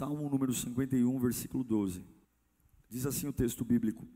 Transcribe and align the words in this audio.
Salmo 0.00 0.30
número 0.30 0.54
51, 0.54 1.18
versículo 1.18 1.62
12. 1.62 2.02
Diz 2.88 3.04
assim 3.04 3.28
o 3.28 3.32
texto 3.34 3.66
bíblico: 3.66 4.08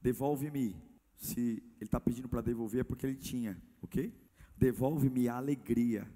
Devolve-me. 0.00 0.74
Se 1.18 1.38
ele 1.38 1.62
está 1.82 2.00
pedindo 2.00 2.26
para 2.26 2.40
devolver 2.40 2.80
é 2.80 2.84
porque 2.84 3.04
ele 3.04 3.16
tinha, 3.16 3.60
ok? 3.82 4.14
Devolve-me 4.56 5.28
a 5.28 5.36
alegria 5.36 6.10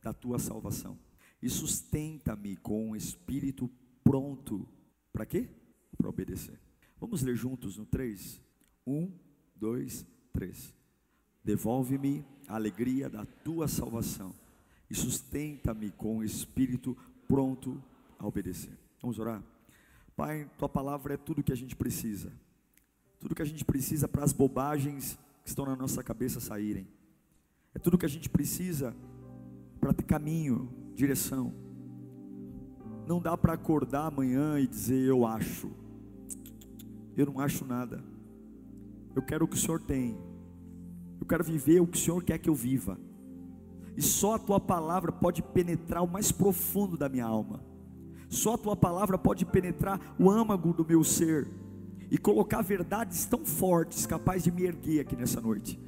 da 0.00 0.12
tua 0.12 0.38
salvação 0.38 0.96
e 1.42 1.50
sustenta-me 1.50 2.56
com 2.58 2.90
um 2.90 2.94
espírito 2.94 3.68
pronto. 4.04 4.64
Para 5.12 5.26
quê? 5.26 5.48
Para 5.98 6.08
obedecer. 6.08 6.60
Vamos 7.00 7.22
ler 7.22 7.34
juntos 7.34 7.76
no 7.76 7.84
3? 7.84 8.40
1, 8.86 9.10
2, 9.56 10.06
3. 10.32 10.72
Devolve-me 11.42 12.24
a 12.46 12.54
alegria 12.54 13.10
da 13.10 13.26
tua 13.26 13.66
salvação 13.66 14.32
e 14.88 14.94
sustenta-me 14.94 15.90
com 15.90 16.18
o 16.18 16.24
espírito 16.24 16.96
pronto 17.26 17.82
a 18.18 18.26
obedecer. 18.26 18.76
Vamos 19.00 19.18
orar? 19.18 19.42
Pai, 20.16 20.50
tua 20.56 20.68
palavra 20.68 21.14
é 21.14 21.16
tudo 21.16 21.42
que 21.42 21.52
a 21.52 21.56
gente 21.56 21.76
precisa. 21.76 22.32
Tudo 23.18 23.34
que 23.34 23.42
a 23.42 23.46
gente 23.46 23.64
precisa 23.64 24.08
para 24.08 24.24
as 24.24 24.32
bobagens 24.32 25.18
que 25.42 25.48
estão 25.48 25.66
na 25.66 25.76
nossa 25.76 26.02
cabeça 26.02 26.40
saírem. 26.40 26.86
É 27.74 27.78
tudo 27.78 27.98
que 27.98 28.06
a 28.06 28.08
gente 28.08 28.28
precisa 28.28 28.96
para 29.78 29.92
ter 29.92 30.04
caminho, 30.04 30.70
direção. 30.94 31.52
Não 33.06 33.20
dá 33.20 33.36
para 33.36 33.52
acordar 33.52 34.06
amanhã 34.06 34.58
e 34.58 34.66
dizer 34.66 35.06
eu 35.06 35.26
acho. 35.26 35.70
Eu 37.16 37.26
não 37.26 37.38
acho 37.38 37.64
nada. 37.64 38.02
Eu 39.14 39.22
quero 39.22 39.44
o 39.44 39.48
que 39.48 39.56
o 39.56 39.58
Senhor 39.58 39.80
tem. 39.80 40.16
Eu 41.20 41.26
quero 41.26 41.44
viver 41.44 41.80
o 41.80 41.86
que 41.86 41.96
o 41.96 42.00
Senhor 42.00 42.22
quer 42.22 42.38
que 42.38 42.48
eu 42.48 42.54
viva. 42.54 42.98
E 43.96 44.02
só 44.02 44.34
a 44.34 44.38
tua 44.38 44.60
palavra 44.60 45.12
pode 45.12 45.42
penetrar 45.42 46.02
o 46.02 46.08
mais 46.08 46.32
profundo 46.32 46.96
da 46.96 47.08
minha 47.08 47.24
alma. 47.24 47.60
Só 48.28 48.54
a 48.54 48.58
tua 48.58 48.76
palavra 48.76 49.16
pode 49.16 49.44
penetrar 49.44 50.14
o 50.18 50.30
âmago 50.30 50.72
do 50.72 50.84
meu 50.84 51.02
ser 51.04 51.48
e 52.10 52.18
colocar 52.18 52.62
verdades 52.62 53.24
tão 53.24 53.44
fortes, 53.44 54.06
capaz 54.06 54.44
de 54.44 54.50
me 54.50 54.64
erguer 54.64 55.00
aqui 55.00 55.16
nessa 55.16 55.40
noite 55.40 55.78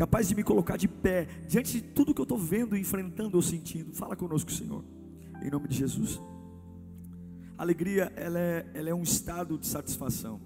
capaz 0.00 0.26
de 0.26 0.34
me 0.34 0.42
colocar 0.42 0.78
de 0.78 0.88
pé 0.88 1.26
diante 1.46 1.78
de 1.78 1.82
tudo 1.82 2.14
que 2.14 2.20
eu 2.22 2.22
estou 2.22 2.38
vendo, 2.38 2.74
enfrentando 2.74 3.36
ou 3.36 3.42
sentindo. 3.42 3.92
Fala 3.92 4.16
conosco, 4.16 4.50
Senhor, 4.50 4.82
em 5.42 5.50
nome 5.50 5.68
de 5.68 5.76
Jesus. 5.76 6.18
alegria, 7.58 8.10
ela 8.16 8.38
é, 8.38 8.66
ela 8.72 8.88
é 8.88 8.94
um 8.94 9.02
estado 9.02 9.58
de 9.58 9.66
satisfação. 9.66 10.40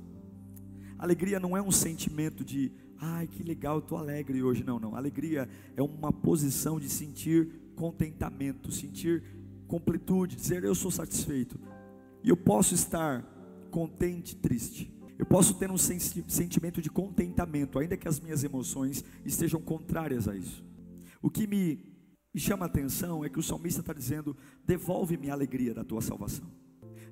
alegria 0.99 1.39
não 1.39 1.57
é 1.57 1.63
um 1.63 1.71
sentimento 1.71 2.45
de, 2.45 2.73
ai 2.99 3.29
que 3.29 3.45
legal, 3.45 3.79
estou 3.79 3.97
alegre 3.97 4.43
hoje. 4.43 4.65
Não, 4.65 4.81
não. 4.81 4.97
alegria 4.97 5.49
é 5.77 5.83
uma 5.83 6.13
posição 6.13 6.81
de 6.81 6.89
sentir 6.89 7.49
contentamento, 7.77 8.73
sentir 8.73 9.23
completude, 9.75 10.37
dizer 10.37 10.63
eu 10.63 10.75
sou 10.75 10.91
satisfeito. 10.91 11.59
E 12.23 12.29
eu 12.29 12.37
posso 12.37 12.75
estar 12.75 13.23
contente, 13.73 14.37
triste. 14.37 14.95
Eu 15.19 15.27
posso 15.27 15.55
ter 15.55 15.69
um 15.69 15.77
sentimento 15.77 16.81
de 16.81 16.89
contentamento, 16.89 17.81
ainda 17.81 17.97
que 17.97 18.07
as 18.07 18.21
minhas 18.21 18.45
emoções 18.45 19.05
estejam 19.25 19.61
contrárias 19.61 20.29
a 20.29 20.37
isso. 20.37 20.65
O 21.21 21.29
que 21.29 21.47
me, 21.49 21.81
me 22.33 22.41
chama 22.41 22.65
a 22.65 22.69
atenção 22.69 23.25
é 23.25 23.29
que 23.29 23.39
o 23.39 23.43
salmista 23.43 23.81
está 23.81 23.93
dizendo: 23.93 24.37
devolve-me 24.65 25.29
a 25.29 25.33
alegria 25.33 25.75
da 25.75 25.83
tua 25.83 26.01
salvação. 26.01 26.47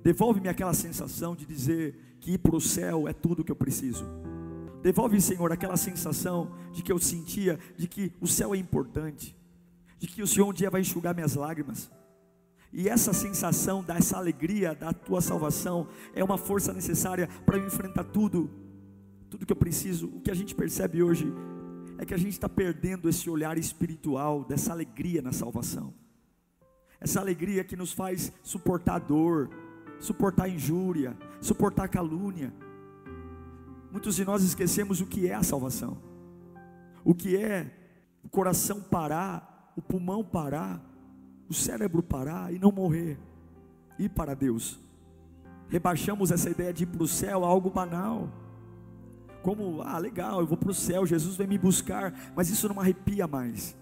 Devolve-me 0.04 0.48
aquela 0.48 0.74
sensação 0.74 1.34
de 1.34 1.44
dizer 1.44 2.16
que 2.20 2.32
ir 2.32 2.38
para 2.38 2.54
o 2.54 2.60
céu 2.60 3.08
é 3.08 3.12
tudo 3.12 3.42
que 3.42 3.50
eu 3.50 3.56
preciso. 3.56 4.04
Devolve, 4.82 5.20
Senhor, 5.20 5.50
aquela 5.50 5.76
sensação 5.76 6.52
de 6.72 6.82
que 6.82 6.92
eu 6.92 6.98
sentia 7.00 7.58
de 7.76 7.88
que 7.88 8.12
o 8.20 8.26
céu 8.26 8.54
é 8.54 8.58
importante, 8.58 9.36
de 9.98 10.06
que 10.06 10.22
o 10.22 10.26
Senhor 10.28 10.48
um 10.48 10.52
dia 10.52 10.70
vai 10.70 10.80
enxugar 10.80 11.12
minhas 11.12 11.34
lágrimas 11.34 11.90
e 12.72 12.88
essa 12.88 13.12
sensação 13.12 13.82
dessa 13.82 14.16
alegria 14.16 14.74
da 14.74 14.94
tua 14.94 15.20
salvação 15.20 15.88
é 16.14 16.24
uma 16.24 16.38
força 16.38 16.72
necessária 16.72 17.28
para 17.44 17.58
eu 17.58 17.66
enfrentar 17.66 18.04
tudo, 18.04 18.50
tudo 19.28 19.44
que 19.44 19.52
eu 19.52 19.56
preciso. 19.56 20.06
O 20.06 20.20
que 20.20 20.30
a 20.30 20.34
gente 20.34 20.54
percebe 20.54 21.02
hoje 21.02 21.30
é 21.98 22.06
que 22.06 22.14
a 22.14 22.16
gente 22.16 22.32
está 22.32 22.48
perdendo 22.48 23.10
esse 23.10 23.28
olhar 23.28 23.58
espiritual 23.58 24.42
dessa 24.44 24.72
alegria 24.72 25.20
na 25.20 25.32
salvação. 25.32 25.92
Essa 26.98 27.20
alegria 27.20 27.62
que 27.62 27.76
nos 27.76 27.92
faz 27.92 28.32
suportar 28.42 29.00
dor, 29.00 29.50
suportar 30.00 30.48
injúria, 30.48 31.14
suportar 31.42 31.88
calúnia. 31.88 32.54
Muitos 33.90 34.16
de 34.16 34.24
nós 34.24 34.42
esquecemos 34.42 35.02
o 35.02 35.06
que 35.06 35.28
é 35.28 35.34
a 35.34 35.42
salvação. 35.42 35.98
O 37.04 37.14
que 37.14 37.36
é 37.36 37.70
o 38.24 38.30
coração 38.30 38.80
parar, 38.80 39.74
o 39.76 39.82
pulmão 39.82 40.24
parar, 40.24 40.80
o 41.52 41.54
cérebro 41.54 42.02
parar 42.02 42.52
e 42.52 42.58
não 42.58 42.72
morrer, 42.72 43.18
ir 43.98 44.08
para 44.08 44.34
Deus. 44.34 44.80
Rebaixamos 45.68 46.30
essa 46.30 46.50
ideia 46.50 46.72
de 46.72 46.84
ir 46.84 46.86
para 46.86 47.02
o 47.02 47.08
céu 47.08 47.44
a 47.44 47.48
algo 47.48 47.70
banal. 47.70 48.28
Como, 49.42 49.82
ah, 49.82 49.98
legal, 49.98 50.40
eu 50.40 50.46
vou 50.46 50.56
para 50.56 50.70
o 50.70 50.74
céu, 50.74 51.04
Jesus 51.04 51.36
vem 51.36 51.46
me 51.46 51.58
buscar, 51.58 52.12
mas 52.34 52.48
isso 52.48 52.68
não 52.68 52.80
arrepia 52.80 53.26
mais. 53.26 53.76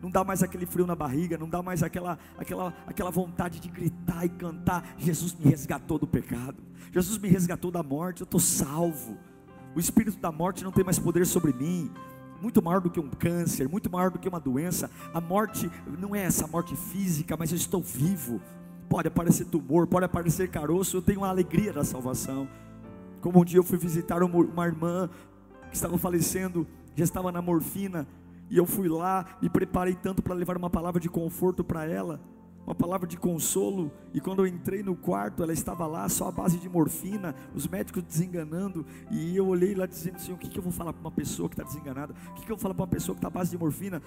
Não 0.00 0.10
dá 0.10 0.24
mais 0.24 0.42
aquele 0.42 0.66
frio 0.66 0.86
na 0.86 0.96
barriga, 0.96 1.36
não 1.36 1.48
dá 1.48 1.62
mais 1.62 1.82
aquela, 1.82 2.18
aquela, 2.38 2.74
aquela 2.86 3.10
vontade 3.10 3.60
de 3.60 3.68
gritar 3.68 4.24
e 4.24 4.28
cantar. 4.30 4.94
Jesus 4.96 5.34
me 5.34 5.44
resgatou 5.44 5.98
do 5.98 6.06
pecado, 6.06 6.62
Jesus 6.90 7.18
me 7.18 7.28
resgatou 7.28 7.70
da 7.70 7.82
morte, 7.82 8.22
eu 8.22 8.24
estou 8.24 8.40
salvo. 8.40 9.18
O 9.74 9.80
espírito 9.80 10.18
da 10.18 10.32
morte 10.32 10.64
não 10.64 10.72
tem 10.72 10.84
mais 10.84 10.98
poder 10.98 11.26
sobre 11.26 11.52
mim 11.52 11.90
muito 12.42 12.60
maior 12.60 12.80
do 12.80 12.90
que 12.90 12.98
um 12.98 13.08
câncer, 13.08 13.68
muito 13.68 13.90
maior 13.90 14.10
do 14.10 14.18
que 14.18 14.28
uma 14.28 14.40
doença. 14.40 14.90
A 15.14 15.20
morte 15.20 15.70
não 15.98 16.14
é 16.14 16.22
essa 16.22 16.46
morte 16.46 16.74
física, 16.74 17.36
mas 17.36 17.52
eu 17.52 17.56
estou 17.56 17.80
vivo. 17.80 18.40
Pode 18.88 19.08
aparecer 19.08 19.46
tumor, 19.46 19.86
pode 19.86 20.04
aparecer 20.04 20.50
caroço, 20.50 20.96
eu 20.96 21.02
tenho 21.02 21.24
a 21.24 21.28
alegria 21.28 21.72
da 21.72 21.84
salvação. 21.84 22.48
Como 23.20 23.40
um 23.40 23.44
dia 23.44 23.58
eu 23.58 23.62
fui 23.62 23.78
visitar 23.78 24.22
uma 24.22 24.66
irmã 24.66 25.08
que 25.70 25.76
estava 25.76 25.96
falecendo, 25.96 26.66
já 26.96 27.04
estava 27.04 27.30
na 27.30 27.40
morfina, 27.40 28.06
e 28.50 28.58
eu 28.58 28.66
fui 28.66 28.88
lá, 28.88 29.24
me 29.40 29.48
preparei 29.48 29.94
tanto 29.94 30.20
para 30.20 30.34
levar 30.34 30.56
uma 30.56 30.68
palavra 30.68 31.00
de 31.00 31.08
conforto 31.08 31.64
para 31.64 31.86
ela 31.86 32.20
uma 32.66 32.74
palavra 32.74 33.06
de 33.06 33.16
consolo, 33.16 33.90
e 34.14 34.20
quando 34.20 34.40
eu 34.40 34.46
entrei 34.46 34.82
no 34.82 34.94
quarto, 34.94 35.42
ela 35.42 35.52
estava 35.52 35.86
lá, 35.86 36.08
só 36.08 36.28
a 36.28 36.32
base 36.32 36.58
de 36.58 36.68
morfina, 36.68 37.34
os 37.54 37.66
médicos 37.66 38.02
desenganando, 38.02 38.86
e 39.10 39.36
eu 39.36 39.46
olhei 39.46 39.74
lá 39.74 39.86
dizendo 39.86 40.16
assim: 40.16 40.32
o 40.32 40.38
que, 40.38 40.48
que 40.48 40.58
eu 40.58 40.62
vou 40.62 40.72
falar 40.72 40.92
para 40.92 41.00
uma 41.00 41.10
pessoa 41.10 41.48
que 41.48 41.54
está 41.54 41.64
desenganada? 41.64 42.14
O 42.30 42.34
que, 42.34 42.46
que 42.46 42.52
eu 42.52 42.56
vou 42.56 42.62
falar 42.62 42.74
para 42.74 42.82
uma 42.82 42.88
pessoa 42.88 43.14
que 43.14 43.18
está 43.18 43.28
à 43.28 43.30
base 43.30 43.50
de 43.50 43.58
morfina, 43.58 44.00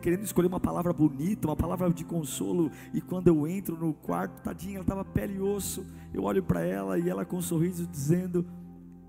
querendo 0.00 0.24
escolher 0.24 0.48
uma 0.48 0.60
palavra 0.60 0.92
bonita, 0.92 1.46
uma 1.46 1.56
palavra 1.56 1.90
de 1.90 2.04
consolo, 2.04 2.70
e 2.94 3.00
quando 3.00 3.28
eu 3.28 3.46
entro 3.46 3.76
no 3.76 3.92
quarto, 3.92 4.40
tadinha, 4.42 4.76
ela 4.76 4.84
estava 4.84 5.04
pele 5.04 5.34
e 5.34 5.40
osso, 5.40 5.84
eu 6.14 6.22
olho 6.22 6.42
para 6.42 6.62
ela 6.62 6.98
e 6.98 7.08
ela 7.08 7.24
com 7.24 7.36
um 7.36 7.42
sorriso 7.42 7.86
dizendo: 7.86 8.46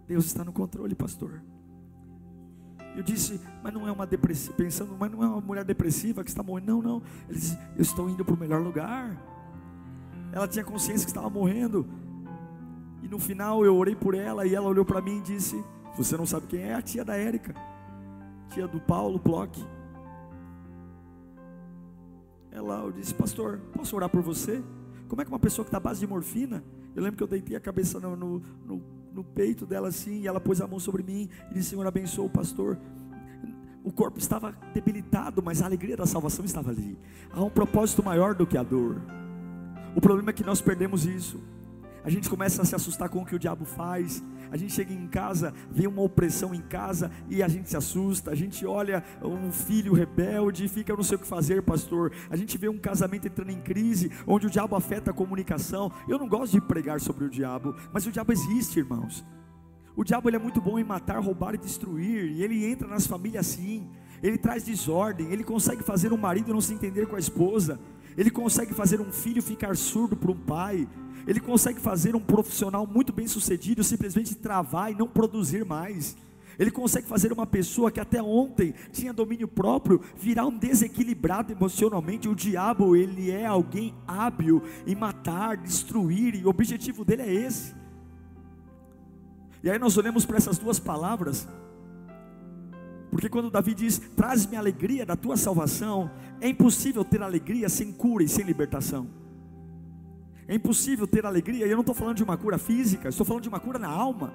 Deus 0.08 0.26
está 0.26 0.44
no 0.44 0.52
controle, 0.52 0.94
pastor. 0.94 1.42
Eu 2.96 3.02
disse, 3.02 3.42
mas 3.64 3.74
não 3.74 3.88
é 3.88 3.92
uma 3.92 4.06
depressiva, 4.06 4.54
pensando, 4.56 4.96
mas 5.00 5.12
não 5.12 5.24
é 5.24 5.28
uma 5.28 5.42
mulher 5.42 5.66
depressiva 5.66 6.24
que 6.24 6.30
está 6.30 6.44
morrendo. 6.44 6.74
Não, 6.74 6.82
não. 6.82 7.02
Ele 7.28 7.40
disse, 7.40 7.58
eu 7.76 7.82
estou 7.82 8.10
indo 8.10 8.24
para 8.24 8.36
o 8.36 8.38
melhor 8.38 8.62
lugar. 8.62 9.18
Ela 10.32 10.48
tinha 10.48 10.64
consciência 10.64 11.06
que 11.06 11.12
estava 11.12 11.30
morrendo. 11.30 11.88
E 13.02 13.08
no 13.08 13.20
final 13.20 13.66
eu 13.66 13.76
orei 13.76 13.96
por 13.96 14.14
ela 14.14 14.46
e 14.46 14.56
ela 14.56 14.68
olhou 14.68 14.86
para 14.86 15.02
mim 15.02 15.18
e 15.18 15.22
disse: 15.22 15.64
Você 15.98 16.16
não 16.16 16.26
sabe 16.26 16.48
quem 16.48 16.62
é? 16.62 16.74
A 16.74 16.82
tia 16.82 17.04
da 17.04 17.16
Érica, 17.16 17.54
tia 18.50 18.68
do 18.68 18.80
Paulo 18.80 19.20
Bloch. 19.20 19.64
Ela, 22.50 22.82
eu 22.84 22.92
disse, 22.92 23.14
pastor, 23.16 23.60
posso 23.74 23.96
orar 23.96 24.08
por 24.08 24.22
você? 24.22 24.64
Como 25.08 25.20
é 25.20 25.26
que 25.26 25.32
uma 25.32 25.40
pessoa 25.40 25.66
que 25.66 25.70
está 25.70 25.78
à 25.78 25.82
base 25.82 26.00
de 26.00 26.08
morfina? 26.08 26.64
Eu 26.96 27.02
lembro 27.02 27.18
que 27.18 27.24
eu 27.24 27.28
deitei 27.28 27.56
a 27.58 27.60
cabeça 27.60 28.00
no, 28.00 28.16
no, 28.16 28.40
no 28.64 28.82
no 29.14 29.24
peito 29.24 29.66
dela 29.66 29.90
assim, 29.90 30.22
e 30.22 30.28
ela 30.28 30.40
pôs 30.40 30.60
a 30.60 30.68
mão 30.68 30.80
sobre 30.80 31.04
mim 31.04 31.30
e 31.52 31.54
disse: 31.56 31.70
Senhor, 31.70 31.86
abençoa 31.86 32.26
o 32.26 32.30
pastor. 32.30 32.78
O 33.84 33.92
corpo 33.92 34.18
estava 34.18 34.56
debilitado, 34.74 35.44
mas 35.44 35.62
a 35.62 35.66
alegria 35.66 35.98
da 35.98 36.06
salvação 36.06 36.46
estava 36.46 36.72
ali. 36.72 36.98
Há 37.32 37.44
um 37.44 37.50
propósito 37.50 38.02
maior 38.02 38.34
do 38.34 38.48
que 38.48 38.58
a 38.58 38.64
dor. 38.64 39.02
O 39.96 40.02
problema 40.02 40.30
é 40.30 40.34
que 40.34 40.44
nós 40.44 40.62
perdemos 40.62 41.06
isso. 41.06 41.40
A 42.04 42.10
gente 42.10 42.30
começa 42.30 42.62
a 42.62 42.66
se 42.66 42.76
assustar 42.76 43.10
com 43.10 43.22
o 43.22 43.26
que 43.26 43.36
o 43.36 43.40
diabo 43.40 43.66
faz. 43.66 44.24
A 44.52 44.58
gente 44.58 44.74
chega 44.74 44.94
em 44.94 45.08
casa, 45.08 45.54
vê 45.72 45.88
uma 45.88 46.02
opressão 46.02 46.54
em 46.54 46.62
casa 46.62 47.10
e 47.30 47.42
a 47.42 47.48
gente 47.48 47.70
se 47.70 47.78
assusta. 47.78 48.32
A 48.32 48.36
gente 48.36 48.66
olha 48.66 49.04
um 49.22 49.52
filho 49.52 49.94
rebelde 49.94 50.66
e 50.66 50.68
fica, 50.68 50.96
não 50.96 51.04
sei 51.04 51.16
o 51.16 51.20
que 51.20 51.26
fazer, 51.28 51.64
pastor. 51.64 52.12
A 52.30 52.36
gente 52.36 52.58
vê 52.58 52.70
um 52.70 52.78
casamento 52.78 53.28
entrando 53.28 53.52
em 53.52 53.62
crise, 53.62 54.12
onde 54.28 54.48
o 54.48 54.50
diabo 54.50 54.76
afeta 54.76 55.12
a 55.12 55.14
comunicação. 55.14 55.92
Eu 56.08 56.20
não 56.20 56.28
gosto 56.28 56.52
de 56.52 56.62
pregar 56.62 57.00
sobre 57.00 57.26
o 57.26 57.30
diabo, 57.30 57.76
mas 57.92 58.06
o 58.06 58.12
diabo 58.12 58.32
existe, 58.32 58.80
irmãos. 58.80 59.26
O 59.96 60.04
diabo 60.04 60.28
ele 60.28 60.36
é 60.36 60.40
muito 60.40 60.60
bom 60.60 60.78
em 60.78 60.84
matar, 60.84 61.20
roubar 61.20 61.54
e 61.54 61.58
destruir, 61.58 62.26
e 62.32 62.44
ele 62.44 62.66
entra 62.66 62.88
nas 62.88 63.06
famílias 63.08 63.48
assim. 63.48 63.88
Ele 64.22 64.38
traz 64.38 64.64
desordem, 64.64 65.32
ele 65.32 65.44
consegue 65.44 65.84
fazer 65.84 66.12
um 66.12 66.18
marido 66.18 66.54
não 66.54 66.62
se 66.62 66.74
entender 66.74 67.08
com 67.08 67.16
a 67.16 67.20
esposa, 67.20 67.80
ele 68.18 68.30
consegue 68.30 68.74
fazer 68.74 69.02
um 69.02 69.12
filho 69.12 69.42
ficar 69.42 69.76
surdo 69.76 70.16
para 70.16 70.32
um 70.32 70.38
pai, 70.38 70.88
ele 71.26 71.40
consegue 71.40 71.80
fazer 71.80 72.16
um 72.16 72.20
profissional 72.20 72.86
muito 72.86 73.14
bem 73.14 73.28
sucedido 73.28 73.84
simplesmente 73.84 74.36
travar 74.36 74.92
e 74.92 74.96
não 74.96 75.08
produzir 75.08 75.66
mais. 75.66 76.16
Ele 76.60 76.70
consegue 76.70 77.08
fazer 77.08 77.32
uma 77.32 77.48
pessoa 77.48 77.92
que 77.92 78.00
até 78.00 78.22
ontem 78.22 78.74
tinha 78.92 79.14
domínio 79.14 79.48
próprio 79.48 80.02
virar 80.16 80.46
um 80.46 80.56
desequilibrado 80.56 81.52
emocionalmente. 81.52 82.30
O 82.30 82.36
diabo, 82.36 82.96
ele 82.96 83.32
é 83.32 83.46
alguém 83.46 83.94
hábil 84.08 84.62
em 84.86 84.96
matar, 84.96 85.58
destruir, 85.58 86.36
e 86.36 86.46
o 86.46 86.50
objetivo 86.50 87.04
dele 87.04 87.24
é 87.24 87.34
esse. 87.34 87.74
E 89.64 89.70
aí 89.70 89.80
nós 89.80 89.98
olhamos 89.98 90.26
para 90.26 90.38
essas 90.38 90.58
duas 90.58 90.78
palavras, 90.78 91.48
porque 93.10 93.30
quando 93.30 93.50
Davi 93.50 93.74
diz: 93.74 94.00
Traz-me 94.16 94.58
alegria 94.58 95.06
da 95.06 95.16
tua 95.16 95.38
salvação, 95.38 96.12
é 96.44 96.50
impossível 96.50 97.06
ter 97.06 97.22
alegria 97.22 97.70
sem 97.70 97.90
cura 97.90 98.22
e 98.22 98.28
sem 98.28 98.44
libertação. 98.44 99.08
É 100.46 100.54
impossível 100.54 101.08
ter 101.08 101.26
alegria, 101.26 101.66
e 101.66 101.70
eu 101.70 101.78
não 101.78 101.84
estou 101.84 101.96
falando 101.96 102.18
de 102.18 102.24
uma 102.24 102.36
cura 102.36 102.58
física, 102.58 103.08
estou 103.08 103.26
falando 103.26 103.44
de 103.44 103.48
uma 103.48 103.62
cura 103.62 103.80
na 103.80 103.88
alma. 103.88 104.34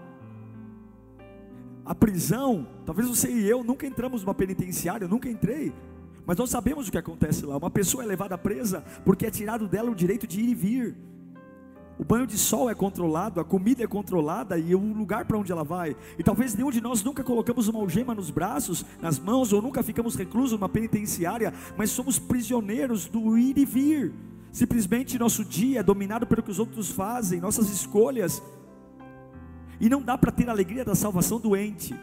A 1.85 1.95
prisão, 1.95 2.67
talvez 2.87 3.07
você 3.07 3.31
e 3.31 3.47
eu 3.47 3.63
nunca 3.63 3.87
entramos 3.87 4.23
numa 4.23 4.35
penitenciária, 4.35 5.05
eu 5.05 5.09
nunca 5.09 5.29
entrei, 5.29 5.71
mas 6.25 6.39
nós 6.39 6.49
sabemos 6.49 6.89
o 6.89 6.91
que 6.91 6.97
acontece 6.97 7.45
lá. 7.45 7.59
Uma 7.59 7.71
pessoa 7.71 8.03
é 8.03 8.07
levada 8.07 8.39
presa 8.39 8.83
porque 9.05 9.27
é 9.27 9.31
tirado 9.31 9.69
dela 9.69 9.91
o 9.91 9.95
direito 9.95 10.27
de 10.27 10.41
ir 10.41 10.49
e 10.49 10.55
vir. 10.55 10.97
O 11.99 12.05
banho 12.05 12.29
de 12.29 12.39
sol 12.39 12.71
é 12.71 12.75
controlado, 12.77 13.41
a 13.41 13.45
comida 13.45 13.83
é 13.83 13.87
controlada 13.87 14.57
e 14.57 14.73
o 14.73 14.79
lugar 14.79 15.25
para 15.25 15.37
onde 15.37 15.51
ela 15.51 15.65
vai. 15.65 15.97
E 16.17 16.23
talvez 16.23 16.55
nenhum 16.55 16.71
de 16.71 16.81
nós 16.81 17.03
nunca 17.03 17.25
colocamos 17.25 17.67
uma 17.67 17.81
algema 17.81 18.15
nos 18.15 18.31
braços, 18.31 18.85
nas 19.03 19.19
mãos, 19.19 19.53
ou 19.53 19.61
nunca 19.61 19.83
ficamos 19.83 20.15
reclusos 20.15 20.53
numa 20.53 20.69
penitenciária, 20.69 21.53
mas 21.77 21.91
somos 21.91 22.17
prisioneiros 22.17 23.09
do 23.09 23.37
ir 23.37 23.59
e 23.59 23.65
vir. 23.65 24.15
Simplesmente 24.53 25.19
nosso 25.19 25.45
dia 25.45 25.81
é 25.81 25.83
dominado 25.83 26.25
pelo 26.25 26.43
que 26.43 26.51
os 26.53 26.61
outros 26.61 26.89
fazem, 26.89 27.41
nossas 27.41 27.69
escolhas. 27.69 28.41
E 29.81 29.89
não 29.89 30.01
dá 30.01 30.17
para 30.17 30.31
ter 30.31 30.49
alegria 30.49 30.85
da 30.85 30.95
salvação 30.95 31.41
doente. 31.41 31.95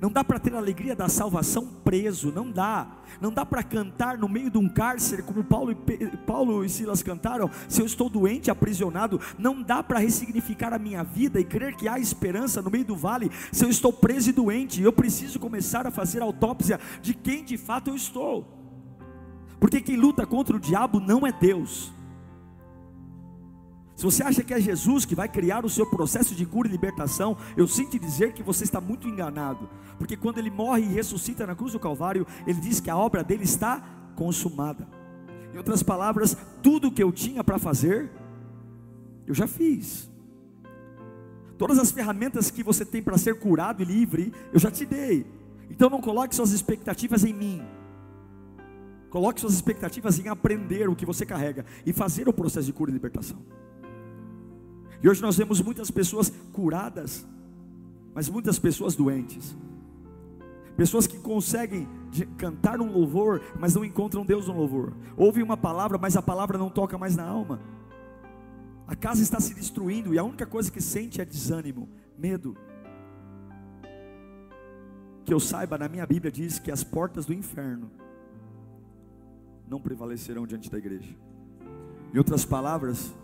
Não 0.00 0.10
dá 0.10 0.22
para 0.22 0.38
ter 0.38 0.54
a 0.54 0.58
alegria 0.58 0.94
da 0.94 1.08
salvação 1.08 1.66
preso, 1.84 2.30
não 2.30 2.50
dá. 2.50 2.86
Não 3.20 3.32
dá 3.32 3.44
para 3.44 3.64
cantar 3.64 4.16
no 4.16 4.28
meio 4.28 4.48
de 4.48 4.56
um 4.56 4.68
cárcere 4.68 5.22
como 5.22 5.42
Paulo 5.42 5.72
e, 5.72 6.16
Paulo 6.18 6.64
e 6.64 6.68
Silas 6.68 7.02
cantaram, 7.02 7.50
se 7.68 7.80
eu 7.82 7.86
estou 7.86 8.08
doente, 8.08 8.50
aprisionado, 8.50 9.20
não 9.36 9.60
dá 9.60 9.82
para 9.82 9.98
ressignificar 9.98 10.72
a 10.72 10.78
minha 10.78 11.02
vida 11.02 11.40
e 11.40 11.44
crer 11.44 11.74
que 11.74 11.88
há 11.88 11.98
esperança 11.98 12.62
no 12.62 12.70
meio 12.70 12.84
do 12.84 12.94
vale, 12.94 13.30
se 13.50 13.64
eu 13.64 13.68
estou 13.68 13.92
preso 13.92 14.30
e 14.30 14.32
doente, 14.32 14.80
eu 14.80 14.92
preciso 14.92 15.40
começar 15.40 15.84
a 15.84 15.90
fazer 15.90 16.22
autópsia 16.22 16.78
de 17.02 17.12
quem 17.12 17.44
de 17.44 17.58
fato 17.58 17.90
eu 17.90 17.96
estou. 17.96 18.46
Porque 19.58 19.80
quem 19.80 19.96
luta 19.96 20.24
contra 20.24 20.56
o 20.56 20.60
diabo 20.60 21.00
não 21.00 21.26
é 21.26 21.32
Deus. 21.32 21.92
Se 23.98 24.04
você 24.04 24.22
acha 24.22 24.44
que 24.44 24.54
é 24.54 24.60
Jesus 24.60 25.04
que 25.04 25.16
vai 25.16 25.28
criar 25.28 25.64
o 25.64 25.68
seu 25.68 25.84
processo 25.84 26.32
de 26.32 26.46
cura 26.46 26.68
e 26.68 26.70
libertação, 26.70 27.36
eu 27.56 27.66
sinto 27.66 27.98
dizer 27.98 28.32
que 28.32 28.44
você 28.44 28.62
está 28.62 28.80
muito 28.80 29.08
enganado. 29.08 29.68
Porque 29.98 30.16
quando 30.16 30.38
ele 30.38 30.52
morre 30.52 30.82
e 30.82 30.86
ressuscita 30.94 31.44
na 31.44 31.56
cruz 31.56 31.72
do 31.72 31.80
Calvário, 31.80 32.24
ele 32.46 32.60
diz 32.60 32.78
que 32.78 32.90
a 32.90 32.96
obra 32.96 33.24
dele 33.24 33.42
está 33.42 33.82
consumada. 34.14 34.86
Em 35.52 35.56
outras 35.56 35.82
palavras, 35.82 36.36
tudo 36.62 36.92
que 36.92 37.02
eu 37.02 37.10
tinha 37.10 37.42
para 37.42 37.58
fazer, 37.58 38.08
eu 39.26 39.34
já 39.34 39.48
fiz. 39.48 40.08
Todas 41.58 41.76
as 41.76 41.90
ferramentas 41.90 42.52
que 42.52 42.62
você 42.62 42.84
tem 42.84 43.02
para 43.02 43.18
ser 43.18 43.40
curado 43.40 43.82
e 43.82 43.84
livre, 43.84 44.32
eu 44.52 44.60
já 44.60 44.70
te 44.70 44.86
dei. 44.86 45.26
Então 45.68 45.90
não 45.90 46.00
coloque 46.00 46.36
suas 46.36 46.52
expectativas 46.52 47.24
em 47.24 47.32
mim. 47.32 47.62
Coloque 49.10 49.40
suas 49.40 49.54
expectativas 49.54 50.20
em 50.20 50.28
aprender 50.28 50.88
o 50.88 50.94
que 50.94 51.04
você 51.04 51.26
carrega 51.26 51.66
e 51.84 51.92
fazer 51.92 52.28
o 52.28 52.32
processo 52.32 52.66
de 52.66 52.72
cura 52.72 52.92
e 52.92 52.94
libertação. 52.94 53.42
E 55.02 55.08
hoje 55.08 55.22
nós 55.22 55.36
vemos 55.36 55.60
muitas 55.60 55.90
pessoas 55.90 56.32
curadas, 56.52 57.26
mas 58.14 58.28
muitas 58.28 58.58
pessoas 58.58 58.96
doentes. 58.96 59.56
Pessoas 60.76 61.06
que 61.06 61.18
conseguem 61.18 61.88
cantar 62.36 62.80
um 62.80 62.92
louvor, 62.92 63.42
mas 63.58 63.74
não 63.74 63.84
encontram 63.84 64.24
Deus 64.24 64.46
no 64.46 64.56
louvor. 64.56 64.92
Ouvem 65.16 65.42
uma 65.42 65.56
palavra, 65.56 65.98
mas 65.98 66.16
a 66.16 66.22
palavra 66.22 66.56
não 66.56 66.70
toca 66.70 66.96
mais 66.96 67.16
na 67.16 67.24
alma. 67.24 67.60
A 68.86 68.96
casa 68.96 69.22
está 69.22 69.38
se 69.38 69.54
destruindo 69.54 70.14
e 70.14 70.18
a 70.18 70.24
única 70.24 70.46
coisa 70.46 70.70
que 70.70 70.80
sente 70.80 71.20
é 71.20 71.24
desânimo, 71.24 71.88
medo. 72.16 72.56
Que 75.24 75.34
eu 75.34 75.38
saiba, 75.38 75.76
na 75.76 75.88
minha 75.88 76.06
Bíblia 76.06 76.32
diz 76.32 76.58
que 76.58 76.70
as 76.70 76.82
portas 76.82 77.26
do 77.26 77.34
inferno 77.34 77.90
não 79.68 79.80
prevalecerão 79.80 80.46
diante 80.46 80.70
da 80.70 80.78
igreja. 80.78 81.14
Em 82.14 82.18
outras 82.18 82.44
palavras, 82.44 83.14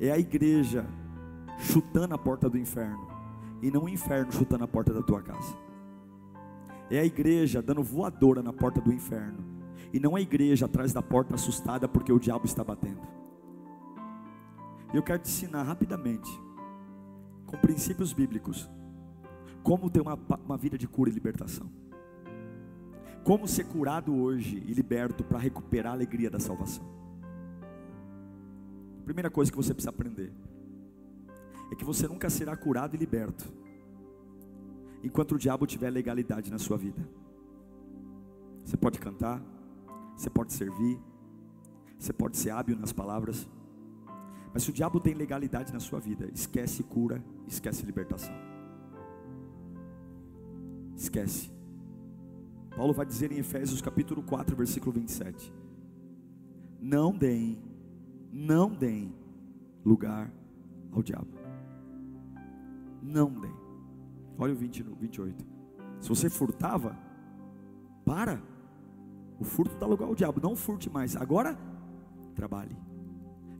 é 0.00 0.10
a 0.10 0.18
igreja 0.18 0.86
chutando 1.60 2.14
a 2.14 2.18
porta 2.18 2.48
do 2.48 2.58
inferno, 2.58 3.06
e 3.62 3.70
não 3.70 3.84
o 3.84 3.88
inferno 3.88 4.32
chutando 4.32 4.64
a 4.64 4.68
porta 4.68 4.92
da 4.92 5.02
tua 5.02 5.22
casa. 5.22 5.54
É 6.90 6.98
a 6.98 7.04
igreja 7.04 7.62
dando 7.62 7.82
voadora 7.82 8.42
na 8.42 8.52
porta 8.52 8.80
do 8.80 8.92
inferno, 8.92 9.44
e 9.92 10.00
não 10.00 10.16
a 10.16 10.20
igreja 10.20 10.64
atrás 10.66 10.92
da 10.92 11.02
porta 11.02 11.34
assustada 11.34 11.86
porque 11.86 12.12
o 12.12 12.18
diabo 12.18 12.46
está 12.46 12.64
batendo. 12.64 13.00
Eu 14.92 15.02
quero 15.02 15.20
te 15.20 15.28
ensinar 15.28 15.62
rapidamente, 15.62 16.30
com 17.46 17.56
princípios 17.58 18.12
bíblicos, 18.12 18.68
como 19.62 19.90
ter 19.90 20.00
uma, 20.00 20.18
uma 20.44 20.56
vida 20.56 20.78
de 20.78 20.88
cura 20.88 21.10
e 21.10 21.12
libertação. 21.12 21.70
Como 23.22 23.46
ser 23.46 23.64
curado 23.64 24.16
hoje 24.16 24.62
e 24.66 24.72
liberto 24.72 25.22
para 25.22 25.38
recuperar 25.38 25.92
a 25.92 25.94
alegria 25.94 26.30
da 26.30 26.40
salvação. 26.40 26.84
Primeira 29.04 29.30
coisa 29.30 29.50
que 29.50 29.56
você 29.56 29.74
precisa 29.74 29.90
aprender 29.90 30.32
é 31.70 31.74
que 31.74 31.84
você 31.84 32.08
nunca 32.08 32.28
será 32.28 32.56
curado 32.56 32.94
e 32.94 32.98
liberto 32.98 33.60
enquanto 35.02 35.34
o 35.34 35.38
diabo 35.38 35.66
tiver 35.66 35.90
legalidade 35.90 36.50
na 36.50 36.58
sua 36.58 36.76
vida. 36.76 37.08
Você 38.64 38.76
pode 38.76 38.98
cantar, 38.98 39.42
você 40.16 40.28
pode 40.28 40.52
servir, 40.52 40.98
você 41.98 42.12
pode 42.12 42.36
ser 42.36 42.50
hábil 42.50 42.76
nas 42.76 42.92
palavras, 42.92 43.48
mas 44.52 44.62
se 44.62 44.70
o 44.70 44.72
diabo 44.72 45.00
tem 45.00 45.14
legalidade 45.14 45.72
na 45.72 45.80
sua 45.80 46.00
vida, 46.00 46.28
esquece 46.34 46.82
cura, 46.82 47.24
esquece 47.46 47.86
libertação. 47.86 48.34
Esquece. 50.96 51.50
Paulo 52.76 52.92
vai 52.92 53.06
dizer 53.06 53.32
em 53.32 53.38
Efésios 53.38 53.80
capítulo 53.80 54.22
4, 54.22 54.54
versículo 54.56 54.92
27. 54.92 55.52
Não 56.80 57.12
deem, 57.16 57.58
não 58.32 58.70
deem 58.70 59.14
lugar 59.84 60.30
ao 60.92 61.02
diabo. 61.02 61.39
Não 63.02 63.30
deem. 63.30 63.54
Olha 64.38 64.52
o 64.52 64.56
20, 64.56 64.82
28. 64.82 65.46
Se 66.00 66.08
você 66.08 66.30
furtava, 66.30 66.96
para. 68.04 68.42
O 69.38 69.44
furto 69.44 69.76
dá 69.76 69.86
lugar 69.86 70.06
ao 70.06 70.14
diabo. 70.14 70.40
Não 70.42 70.54
furte 70.56 70.90
mais. 70.90 71.16
Agora, 71.16 71.58
trabalhe. 72.34 72.76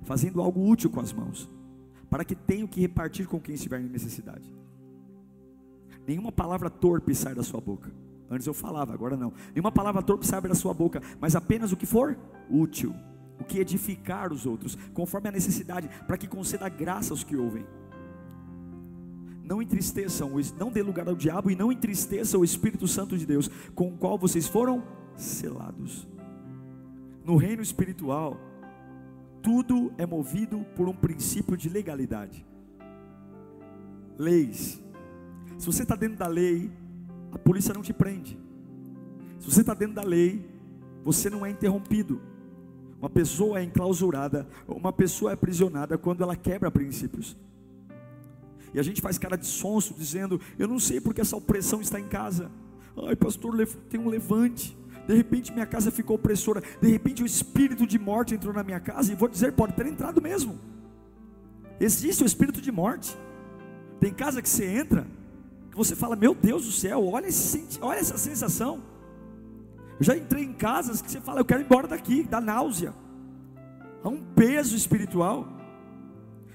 Fazendo 0.03 0.41
algo 0.41 0.69
útil 0.69 0.91
com 0.91 1.01
as 1.01 1.13
mãos. 1.13 1.51
Para 2.09 2.25
que 2.25 2.35
tenha 2.35 2.65
o 2.65 2.69
que 2.69 2.81
repartir 2.81 3.27
com 3.27 3.41
quem 3.41 3.55
estiver 3.55 3.81
em 3.81 3.89
necessidade. 3.89 4.55
Nenhuma 6.07 6.33
palavra 6.33 6.69
torpe 6.69 7.15
sai 7.15 7.35
da 7.35 7.43
sua 7.43 7.61
boca 7.61 7.91
Antes 8.31 8.47
eu 8.47 8.55
falava, 8.55 8.95
agora 8.95 9.17
não. 9.17 9.33
Nenhuma 9.53 9.73
palavra 9.73 10.01
torpe 10.01 10.25
sabe 10.25 10.49
da 10.49 10.55
sua 10.55 10.73
boca, 10.73 11.03
mas 11.21 11.35
apenas 11.35 11.73
o 11.73 11.77
que 11.77 11.85
for 11.85 12.17
útil, 12.49 12.95
o 13.41 13.45
que 13.45 13.59
edificar 13.59 14.33
os 14.33 14.47
outros, 14.47 14.77
conforme 14.95 15.29
a 15.29 15.33
necessidade, 15.33 15.91
para 16.07 16.17
que 16.17 16.29
conceda 16.29 16.69
graça 16.69 17.13
aos 17.13 17.25
que 17.25 17.37
ouvem. 17.37 17.67
Não 19.51 19.61
entristeçam, 19.61 20.31
não 20.57 20.71
dê 20.71 20.81
lugar 20.81 21.09
ao 21.09 21.17
diabo 21.17 21.51
e 21.51 21.57
não 21.57 21.73
entristeça 21.73 22.39
o 22.39 22.45
Espírito 22.45 22.87
Santo 22.87 23.19
de 23.19 23.27
Deus, 23.27 23.51
com 23.75 23.89
o 23.89 23.97
qual 23.97 24.17
vocês 24.17 24.47
foram 24.47 24.85
selados. 25.17 26.07
No 27.25 27.35
reino 27.35 27.61
espiritual, 27.61 28.39
tudo 29.43 29.93
é 29.99 30.07
movido 30.07 30.65
por 30.77 30.89
um 30.89 30.95
princípio 30.95 31.57
de 31.57 31.69
legalidade. 31.69 32.47
Leis. 34.17 34.81
Se 35.59 35.67
você 35.67 35.83
está 35.83 35.97
dentro 35.97 36.19
da 36.19 36.29
lei, 36.29 36.71
a 37.33 37.39
polícia 37.39 37.75
não 37.75 37.83
te 37.83 37.93
prende. 37.93 38.39
Se 39.41 39.51
você 39.51 39.63
está 39.63 39.75
dentro 39.75 39.97
da 39.97 40.05
lei, 40.05 40.49
você 41.03 41.29
não 41.29 41.45
é 41.45 41.51
interrompido. 41.51 42.21
Uma 43.01 43.11
pessoa 43.11 43.59
é 43.59 43.65
enclausurada, 43.65 44.47
uma 44.69 44.93
pessoa 44.93 45.33
é 45.33 45.35
aprisionada 45.35 45.99
quando 45.99 46.23
ela 46.23 46.37
quebra 46.37 46.71
princípios. 46.71 47.37
E 48.73 48.79
a 48.79 48.83
gente 48.83 49.01
faz 49.01 49.19
cara 49.19 49.37
de 49.37 49.47
sonso, 49.47 49.95
dizendo: 49.95 50.41
Eu 50.59 50.69
não 50.69 50.79
sei 50.79 51.01
porque 51.01 51.21
essa 51.21 51.37
opressão 51.37 51.81
está 51.81 51.99
em 51.99 52.09
casa. 52.09 52.51
Ai, 53.07 53.17
pastor, 53.17 53.55
tem 53.89 54.01
um 54.01 54.09
levante. 54.09 54.77
De 55.07 55.15
repente 55.15 55.53
minha 55.53 55.67
casa 55.67 55.91
ficou 55.91 56.17
opressora. 56.17 56.63
De 56.81 56.89
repente 56.89 57.23
o 57.23 57.27
espírito 57.27 57.87
de 57.87 57.99
morte 57.99 58.35
entrou 58.35 58.55
na 58.55 58.63
minha 58.63 58.81
casa. 58.81 59.13
E 59.13 59.17
vou 59.17 59.29
dizer: 59.29 59.53
pode 59.53 59.73
ter 59.73 59.87
entrado 59.87 60.21
mesmo. 60.23 60.59
Existe 61.81 62.23
o 62.23 62.27
espírito 62.27 62.61
de 62.61 62.71
morte. 62.71 63.17
Tem 63.99 64.13
casa 64.13 64.41
que 64.41 64.49
você 64.49 64.67
entra, 64.67 65.07
que 65.71 65.77
você 65.77 65.97
fala: 65.97 66.15
Meu 66.15 66.35
Deus 66.35 66.65
do 66.65 66.73
céu, 66.73 67.07
olha, 67.07 67.27
esse, 67.27 67.79
olha 67.81 67.99
essa 67.99 68.19
sensação. 68.19 68.83
Eu 69.99 70.05
já 70.05 70.17
entrei 70.17 70.45
em 70.45 70.53
casas 70.53 71.03
que 71.03 71.11
você 71.11 71.21
fala: 71.21 71.41
Eu 71.41 71.45
quero 71.45 71.61
ir 71.61 71.65
embora 71.65 71.89
daqui, 71.89 72.23
dá 72.23 72.41
náusea. 72.41 72.95
Há 74.03 74.09
um 74.09 74.23
peso 74.35 74.77
espiritual. 74.77 75.49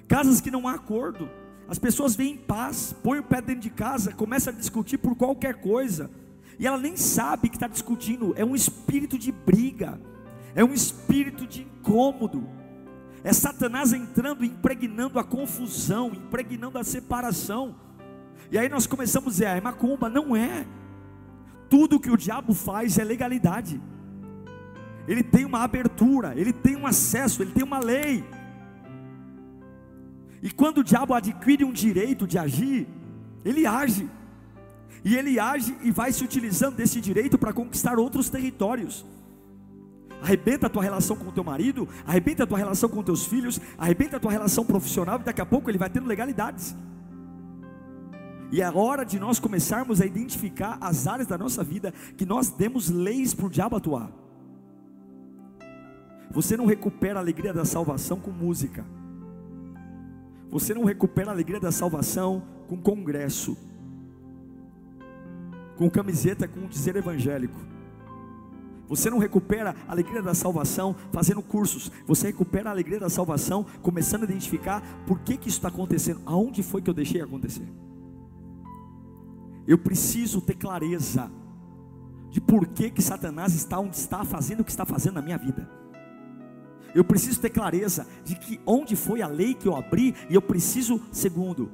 Casas 0.08 0.40
que 0.40 0.50
não 0.50 0.68
há 0.68 0.74
acordo. 0.74 1.30
As 1.68 1.80
pessoas 1.80 2.16
vêm 2.16 2.34
em 2.34 2.38
paz, 2.38 2.96
põem 3.04 3.20
o 3.20 3.24
pé 3.24 3.42
dentro 3.42 3.62
de 3.62 3.70
casa, 3.70 4.14
começam 4.14 4.54
a 4.54 4.56
discutir 4.56 4.98
por 4.98 5.16
qualquer 5.16 5.56
coisa, 5.56 6.12
e 6.60 6.68
ela 6.68 6.78
nem 6.78 6.96
sabe 6.96 7.50
que 7.50 7.56
está 7.56 7.68
discutindo, 7.68 8.34
é 8.38 8.46
um 8.46 8.56
espírito 8.56 9.18
de 9.18 9.32
briga, 9.32 10.00
é 10.54 10.64
um 10.64 10.74
espírito 10.74 11.48
de 11.48 11.64
incômodo, 11.64 12.48
é 13.24 13.34
Satanás 13.34 13.94
entrando, 13.94 14.46
impregnando 14.46 15.18
a 15.18 15.24
confusão, 15.24 16.10
impregnando 16.10 16.78
a 16.78 16.84
separação, 16.84 17.76
e 18.52 18.60
aí 18.60 18.70
nós 18.70 18.86
começamos 18.86 19.30
a 19.30 19.32
dizer, 19.32 19.46
ah, 19.48 19.58
é 19.58 19.62
macumba, 19.62 20.08
não 20.08 20.36
é, 20.36 20.68
tudo 21.68 22.00
que 22.00 22.12
o 22.12 22.18
diabo 22.18 22.54
faz 22.54 23.00
é 23.00 23.04
legalidade, 23.04 23.82
ele 25.08 25.24
tem 25.24 25.46
uma 25.46 25.64
abertura, 25.64 26.34
ele 26.36 26.54
tem 26.54 26.76
um 26.76 26.86
acesso, 26.86 27.42
ele 27.42 27.52
tem 27.52 27.64
uma 27.64 27.80
lei, 27.80 28.24
e 30.46 30.52
quando 30.52 30.78
o 30.78 30.84
diabo 30.84 31.16
adquire 31.16 31.66
um 31.66 31.74
direito 31.74 32.28
de 32.28 32.38
agir, 32.38 32.88
ele 33.44 33.66
age. 33.66 34.08
E 35.04 35.16
ele 35.16 35.40
age 35.40 35.76
e 35.82 35.90
vai 35.90 36.14
se 36.14 36.24
utilizando 36.24 36.76
desse 36.76 37.02
direito 37.02 37.36
para 37.36 37.52
conquistar 37.52 37.98
outros 37.98 38.30
territórios. 38.30 39.04
Arrebenta 40.22 40.68
a 40.68 40.70
tua 40.70 40.84
relação 40.84 41.16
com 41.16 41.30
o 41.30 41.32
teu 41.32 41.44
marido, 41.44 41.90
arrebenta 42.06 42.44
a 42.44 42.48
tua 42.48 42.60
relação 42.60 42.88
com 42.88 43.02
teus 43.02 43.26
filhos, 43.26 43.60
arrebenta 43.76 44.18
a 44.18 44.20
tua 44.20 44.32
relação 44.32 44.64
profissional, 44.64 45.20
e 45.20 45.24
daqui 45.24 45.42
a 45.42 45.46
pouco 45.48 45.68
ele 45.68 45.80
vai 45.80 45.90
tendo 45.90 46.06
legalidades. 46.06 46.76
E 48.52 48.62
é 48.62 48.70
hora 48.70 49.04
de 49.04 49.20
nós 49.20 49.40
começarmos 49.40 50.00
a 50.00 50.06
identificar 50.06 50.78
as 50.80 51.08
áreas 51.08 51.28
da 51.28 51.40
nossa 51.40 51.64
vida 51.64 51.92
que 52.16 52.24
nós 52.24 52.52
demos 52.52 52.92
leis 52.92 53.34
para 53.34 53.48
o 53.48 53.50
diabo 53.50 53.78
atuar. 53.78 54.12
Você 56.30 56.56
não 56.56 56.68
recupera 56.68 57.18
a 57.18 57.24
alegria 57.24 57.52
da 57.52 57.66
salvação 57.66 58.20
com 58.20 58.30
música. 58.30 58.86
Você 60.50 60.74
não 60.74 60.84
recupera 60.84 61.30
a 61.30 61.34
alegria 61.34 61.60
da 61.60 61.72
salvação 61.72 62.44
com 62.68 62.78
congresso, 62.78 63.58
com 65.78 65.90
camiseta 65.90 66.48
com 66.48 66.68
dizer 66.68 66.96
evangélico. 66.96 67.60
Você 68.88 69.10
não 69.10 69.18
recupera 69.18 69.76
a 69.88 69.92
alegria 69.92 70.22
da 70.22 70.34
salvação 70.34 70.96
fazendo 71.12 71.42
cursos. 71.42 71.92
Você 72.06 72.28
recupera 72.28 72.70
a 72.70 72.72
alegria 72.72 73.00
da 73.00 73.10
salvação 73.10 73.66
começando 73.82 74.22
a 74.22 74.26
identificar 74.26 74.82
por 75.08 75.20
que, 75.20 75.38
que 75.38 75.50
isso 75.50 75.58
está 75.58 75.70
acontecendo. 75.70 76.22
Aonde 76.26 76.62
foi 76.62 76.82
que 76.82 76.90
eu 76.90 76.94
deixei 76.94 77.22
acontecer? 77.22 77.68
Eu 79.68 79.78
preciso 79.78 80.40
ter 80.40 80.56
clareza 80.56 81.32
de 82.30 82.40
por 82.40 82.68
que, 82.68 82.92
que 82.92 83.02
Satanás 83.02 83.56
está 83.56 83.80
onde 83.80 83.96
está 83.96 84.24
fazendo 84.24 84.60
o 84.60 84.64
que 84.64 84.72
está 84.72 84.86
fazendo 84.86 85.16
na 85.16 85.22
minha 85.22 85.38
vida. 85.38 85.68
Eu 86.96 87.04
preciso 87.04 87.42
ter 87.42 87.50
clareza 87.50 88.08
de 88.24 88.36
que 88.36 88.58
onde 88.66 88.96
foi 88.96 89.22
a 89.22 89.28
lei 89.28 89.54
que 89.54 89.68
eu 89.68 89.76
abri, 89.76 90.16
e 90.30 90.34
eu 90.34 90.42
preciso, 90.42 91.02
segundo, 91.12 91.70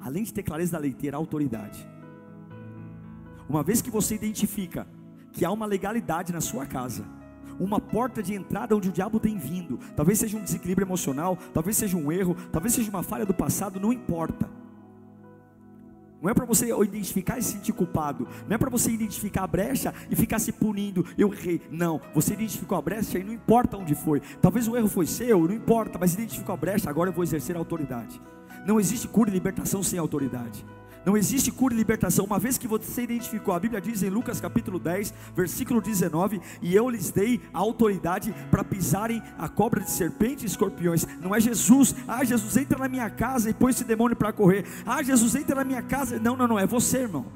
além 0.00 0.24
de 0.24 0.32
ter 0.32 0.42
clareza 0.42 0.72
da 0.72 0.78
lei, 0.78 0.94
ter 0.94 1.14
autoridade. 1.14 1.86
Uma 3.46 3.62
vez 3.62 3.82
que 3.82 3.90
você 3.90 4.14
identifica 4.14 4.86
que 5.30 5.44
há 5.44 5.52
uma 5.52 5.66
legalidade 5.66 6.32
na 6.32 6.40
sua 6.40 6.64
casa, 6.64 7.04
uma 7.60 7.78
porta 7.78 8.22
de 8.22 8.34
entrada 8.34 8.74
onde 8.74 8.88
o 8.88 8.92
diabo 8.92 9.20
tem 9.20 9.36
vindo, 9.36 9.78
talvez 9.94 10.18
seja 10.18 10.38
um 10.38 10.42
desequilíbrio 10.42 10.86
emocional, 10.86 11.36
talvez 11.52 11.76
seja 11.76 11.98
um 11.98 12.10
erro, 12.10 12.34
talvez 12.50 12.72
seja 12.72 12.88
uma 12.88 13.02
falha 13.02 13.26
do 13.26 13.34
passado, 13.34 13.78
não 13.78 13.92
importa. 13.92 14.48
Não 16.22 16.30
é 16.30 16.34
para 16.34 16.44
você 16.44 16.72
identificar 16.84 17.36
e 17.36 17.42
se 17.42 17.54
sentir 17.54 17.72
culpado. 17.72 18.28
Não 18.48 18.54
é 18.54 18.58
para 18.58 18.70
você 18.70 18.92
identificar 18.92 19.42
a 19.42 19.46
brecha 19.46 19.92
e 20.08 20.14
ficar 20.14 20.38
se 20.38 20.52
punindo. 20.52 21.04
Eu 21.18 21.34
errei. 21.34 21.60
Não. 21.68 22.00
Você 22.14 22.34
identificou 22.34 22.78
a 22.78 22.82
brecha 22.82 23.18
e 23.18 23.24
não 23.24 23.32
importa 23.32 23.76
onde 23.76 23.96
foi. 23.96 24.22
Talvez 24.40 24.68
o 24.68 24.76
erro 24.76 24.88
foi 24.88 25.04
seu, 25.04 25.40
não 25.48 25.54
importa. 25.54 25.98
Mas 25.98 26.14
identificou 26.14 26.54
a 26.54 26.56
brecha, 26.56 26.88
agora 26.88 27.10
eu 27.10 27.14
vou 27.14 27.24
exercer 27.24 27.56
a 27.56 27.58
autoridade. 27.58 28.20
Não 28.64 28.78
existe 28.78 29.08
cura 29.08 29.30
e 29.30 29.32
libertação 29.32 29.82
sem 29.82 29.98
autoridade. 29.98 30.64
Não 31.04 31.16
existe 31.16 31.50
cura 31.50 31.74
e 31.74 31.76
libertação, 31.76 32.24
uma 32.24 32.38
vez 32.38 32.56
que 32.56 32.68
você 32.68 33.02
identificou, 33.02 33.52
a 33.52 33.58
Bíblia 33.58 33.80
diz 33.80 34.02
em 34.02 34.08
Lucas 34.08 34.40
capítulo 34.40 34.78
10, 34.78 35.12
versículo 35.34 35.80
19: 35.80 36.40
E 36.60 36.74
eu 36.74 36.88
lhes 36.88 37.10
dei 37.10 37.40
a 37.52 37.58
autoridade 37.58 38.32
para 38.50 38.62
pisarem 38.62 39.20
a 39.36 39.48
cobra 39.48 39.80
de 39.80 39.90
serpente 39.90 40.44
e 40.44 40.46
escorpiões. 40.46 41.06
Não 41.20 41.34
é 41.34 41.40
Jesus, 41.40 41.94
ah, 42.06 42.24
Jesus 42.24 42.56
entra 42.56 42.78
na 42.78 42.88
minha 42.88 43.10
casa 43.10 43.50
e 43.50 43.54
põe 43.54 43.70
esse 43.70 43.84
demônio 43.84 44.16
para 44.16 44.32
correr. 44.32 44.64
Ah, 44.86 45.02
Jesus 45.02 45.34
entra 45.34 45.56
na 45.56 45.64
minha 45.64 45.82
casa. 45.82 46.20
Não, 46.20 46.36
não, 46.36 46.46
não, 46.46 46.58
é 46.58 46.66
você, 46.66 46.98
irmão. 46.98 47.26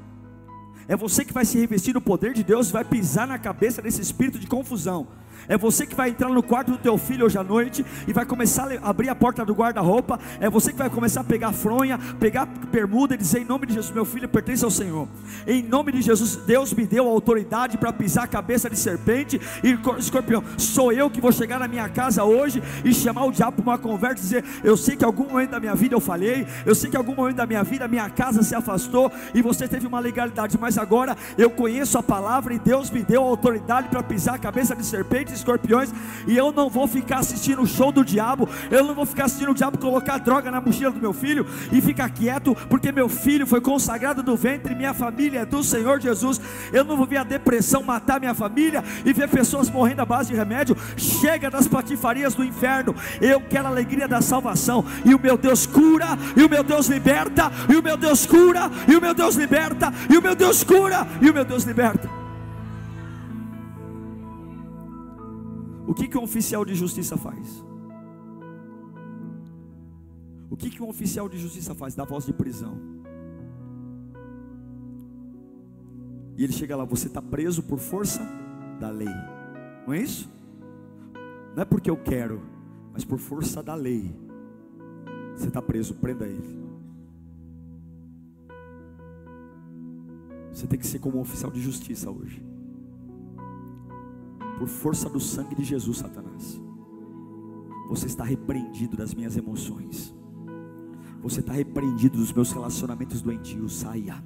É 0.88 0.96
você 0.96 1.25
que 1.25 1.32
vai 1.32 1.44
se 1.44 1.58
revestir 1.58 1.92
no 1.92 2.00
poder 2.00 2.32
de 2.32 2.44
Deus, 2.44 2.70
vai 2.70 2.85
pisar 2.85 3.26
na 3.26 3.38
cabeça 3.38 3.82
desse 3.82 4.00
espírito 4.00 4.38
de 4.38 4.46
confusão. 4.46 5.08
É 5.49 5.57
você 5.57 5.87
que 5.87 5.95
vai 5.95 6.11
entrar 6.11 6.29
no 6.29 6.43
quarto 6.43 6.73
do 6.73 6.79
teu 6.79 6.99
filho 6.99 7.26
hoje 7.26 7.38
à 7.38 7.45
noite 7.45 7.85
e 8.07 8.12
vai 8.12 8.25
começar 8.25 8.69
a 8.83 8.88
abrir 8.88 9.09
a 9.09 9.15
porta 9.15 9.45
do 9.45 9.55
guarda-roupa. 9.55 10.19
É 10.41 10.50
você 10.50 10.73
que 10.73 10.79
vai 10.79 10.91
começar 10.91 11.21
a 11.21 11.25
pegar 11.25 11.53
fronha, 11.53 11.99
pegar 12.19 12.47
bermuda 12.47 13.15
e 13.15 13.19
dizer: 13.19 13.41
Em 13.41 13.45
nome 13.45 13.67
de 13.67 13.75
Jesus, 13.75 13.95
meu 13.95 14.05
filho 14.05 14.29
pertence 14.29 14.65
ao 14.65 14.71
Senhor. 14.71 15.09
Em 15.47 15.62
nome 15.62 15.93
de 15.93 16.03
Jesus, 16.03 16.37
Deus 16.37 16.73
me 16.73 16.87
deu 16.87 17.07
autoridade 17.07 17.79
para 17.79 17.93
pisar 17.93 18.25
a 18.25 18.29
cabeça 18.29 18.69
de 18.69 18.79
serpente 18.79 19.41
e 19.62 19.79
escorpião. 19.99 20.43
Sou 20.59 20.93
eu 20.93 21.11
que 21.11 21.21
vou 21.21 21.33
chegar 21.33 21.59
na 21.59 21.69
minha 21.69 21.88
casa 21.88 22.25
hoje 22.25 22.62
e 22.85 22.93
chamar 22.93 23.25
o 23.25 23.33
diabo 23.33 23.62
para 23.62 23.73
uma 23.73 23.79
conversa 23.79 24.19
e 24.19 24.23
dizer: 24.23 24.45
Eu 24.65 24.76
sei 24.76 24.97
que 24.97 25.05
algum 25.05 25.29
momento 25.29 25.50
da 25.50 25.61
minha 25.61 25.75
vida 25.75 25.95
eu 25.95 26.00
falhei, 26.00 26.47
eu 26.65 26.75
sei 26.75 26.91
que 26.91 26.97
algum 26.97 27.15
momento 27.15 27.37
da 27.37 27.47
minha 27.47 27.62
vida 27.62 27.85
a 27.85 27.88
minha 27.88 28.09
casa 28.11 28.43
se 28.43 28.55
afastou 28.55 29.11
e 29.35 29.43
você 29.43 29.69
teve 29.69 29.87
uma 29.87 30.00
legalidade, 30.00 30.59
mas 30.59 30.79
agora 30.79 31.17
eu 31.38 31.50
conheço 31.50 31.99
a 31.99 32.03
palavra 32.03 32.55
e 32.55 32.59
Deus 32.59 32.91
me 32.91 33.03
deu 33.03 33.23
autoridade 33.23 33.88
para 33.88 34.03
pisar 34.03 34.35
a 34.35 34.38
cabeça 34.38 34.75
de 34.75 34.85
serpente 34.85 35.36
escorpiões, 35.38 35.93
e 36.26 36.37
eu 36.37 36.52
não 36.52 36.69
vou 36.69 36.87
ficar 36.87 37.19
assistindo 37.19 37.62
o 37.62 37.66
show 37.66 37.93
do 37.93 38.05
diabo, 38.05 38.49
eu 38.71 38.85
não 38.85 38.95
vou 38.95 39.07
ficar 39.07 39.25
assistindo 39.25 39.50
o 39.50 39.55
diabo 39.55 39.78
colocar 39.78 40.19
droga 40.19 40.50
na 40.50 40.61
mochila 40.61 40.90
do 40.90 41.00
meu 41.00 41.12
filho 41.12 41.47
e 41.73 41.81
ficar 41.81 42.11
quieto, 42.11 42.57
porque 42.69 42.90
meu 42.93 43.09
filho 43.09 43.47
foi 43.47 43.61
consagrado 43.61 44.23
do 44.23 44.37
ventre, 44.37 44.75
minha 44.75 44.95
família 44.95 45.40
é 45.40 45.45
do 45.45 45.62
Senhor 45.62 46.00
Jesus. 46.00 46.40
Eu 46.73 46.85
não 46.85 46.97
vou 46.97 47.07
ver 47.07 47.19
a 47.19 47.25
depressão 47.25 47.83
matar 47.83 48.21
minha 48.21 48.35
família 48.35 48.83
e 49.05 49.12
ver 49.12 49.28
pessoas 49.28 49.71
morrendo 49.71 50.02
à 50.02 50.05
base 50.05 50.31
de 50.31 50.37
remédio. 50.37 50.76
Chega 50.97 51.50
das 51.50 51.69
patifarias 51.69 52.35
do 52.35 52.45
inferno. 52.45 52.95
Eu 53.21 53.40
quero 53.40 53.66
a 53.66 53.71
alegria 53.71 54.09
da 54.09 54.21
salvação, 54.21 54.85
e 55.05 55.14
o 55.14 55.19
meu 55.19 55.37
Deus 55.37 55.66
cura, 55.66 56.19
e 56.37 56.43
o 56.43 56.49
meu 56.49 56.62
Deus 56.62 56.87
liberta, 56.87 57.50
e 57.69 57.76
o 57.76 57.83
meu 57.83 57.97
Deus 57.97 58.26
cura, 58.26 58.71
e 58.88 58.97
o 58.97 59.00
meu 59.00 59.14
Deus 59.14 59.37
liberta, 59.37 59.93
e 60.11 60.16
o 60.16 60.23
meu 60.23 60.35
Deus 60.35 60.64
cura, 60.64 61.07
e 61.21 61.31
o 61.31 61.35
meu 61.35 61.45
Deus 61.45 61.64
liberta. 61.64 62.25
O 65.87 65.95
que, 65.95 66.09
que 66.09 66.19
um 66.19 66.23
oficial 66.23 66.64
de 66.64 66.75
justiça 66.75 67.16
faz? 67.16 67.64
O 70.50 70.57
que, 70.57 70.69
que 70.69 70.83
um 70.83 70.88
oficial 70.88 71.28
de 71.28 71.38
justiça 71.38 71.75
faz? 71.75 71.95
Dá 71.95 72.05
voz 72.05 72.26
de 72.26 72.33
prisão. 72.33 72.76
E 76.37 76.45
ele 76.45 76.52
chega 76.52 76.76
lá, 76.76 76.85
você 76.85 77.07
está 77.07 77.23
preso 77.23 77.62
por 77.62 77.78
força 77.78 78.21
da 78.81 78.90
lei. 78.90 79.14
Não 79.87 79.95
é 79.95 80.00
isso? 80.00 80.28
Não 81.55 81.62
é 81.62 81.64
porque 81.64 81.90
eu 81.90 81.97
quero, 81.97 82.43
mas 82.93 83.05
por 83.05 83.19
força 83.19 83.62
da 83.62 83.75
lei. 83.75 84.14
Você 85.35 85.49
está 85.49 85.62
preso, 85.62 85.95
prenda 85.95 86.26
ele. 86.26 86.66
Você 90.52 90.66
tem 90.66 90.78
que 90.78 90.87
ser 90.87 90.99
como 90.99 91.19
um 91.19 91.21
oficial 91.21 91.50
de 91.50 91.61
justiça 91.61 92.11
hoje 92.11 92.55
por 94.58 94.68
força 94.68 95.08
do 95.08 95.20
sangue 95.20 95.54
de 95.54 95.64
Jesus, 95.64 95.98
Satanás. 95.98 96.60
Você 97.88 98.06
está 98.06 98.25
repreendido 98.25 98.96
das 98.96 99.14
minhas 99.14 99.36
emoções. 99.36 100.14
Você 101.22 101.40
está 101.40 101.52
repreendido 101.52 102.18
dos 102.18 102.32
meus 102.32 102.52
relacionamentos 102.52 103.22
doentios. 103.22 103.75
Saia. 103.75 104.22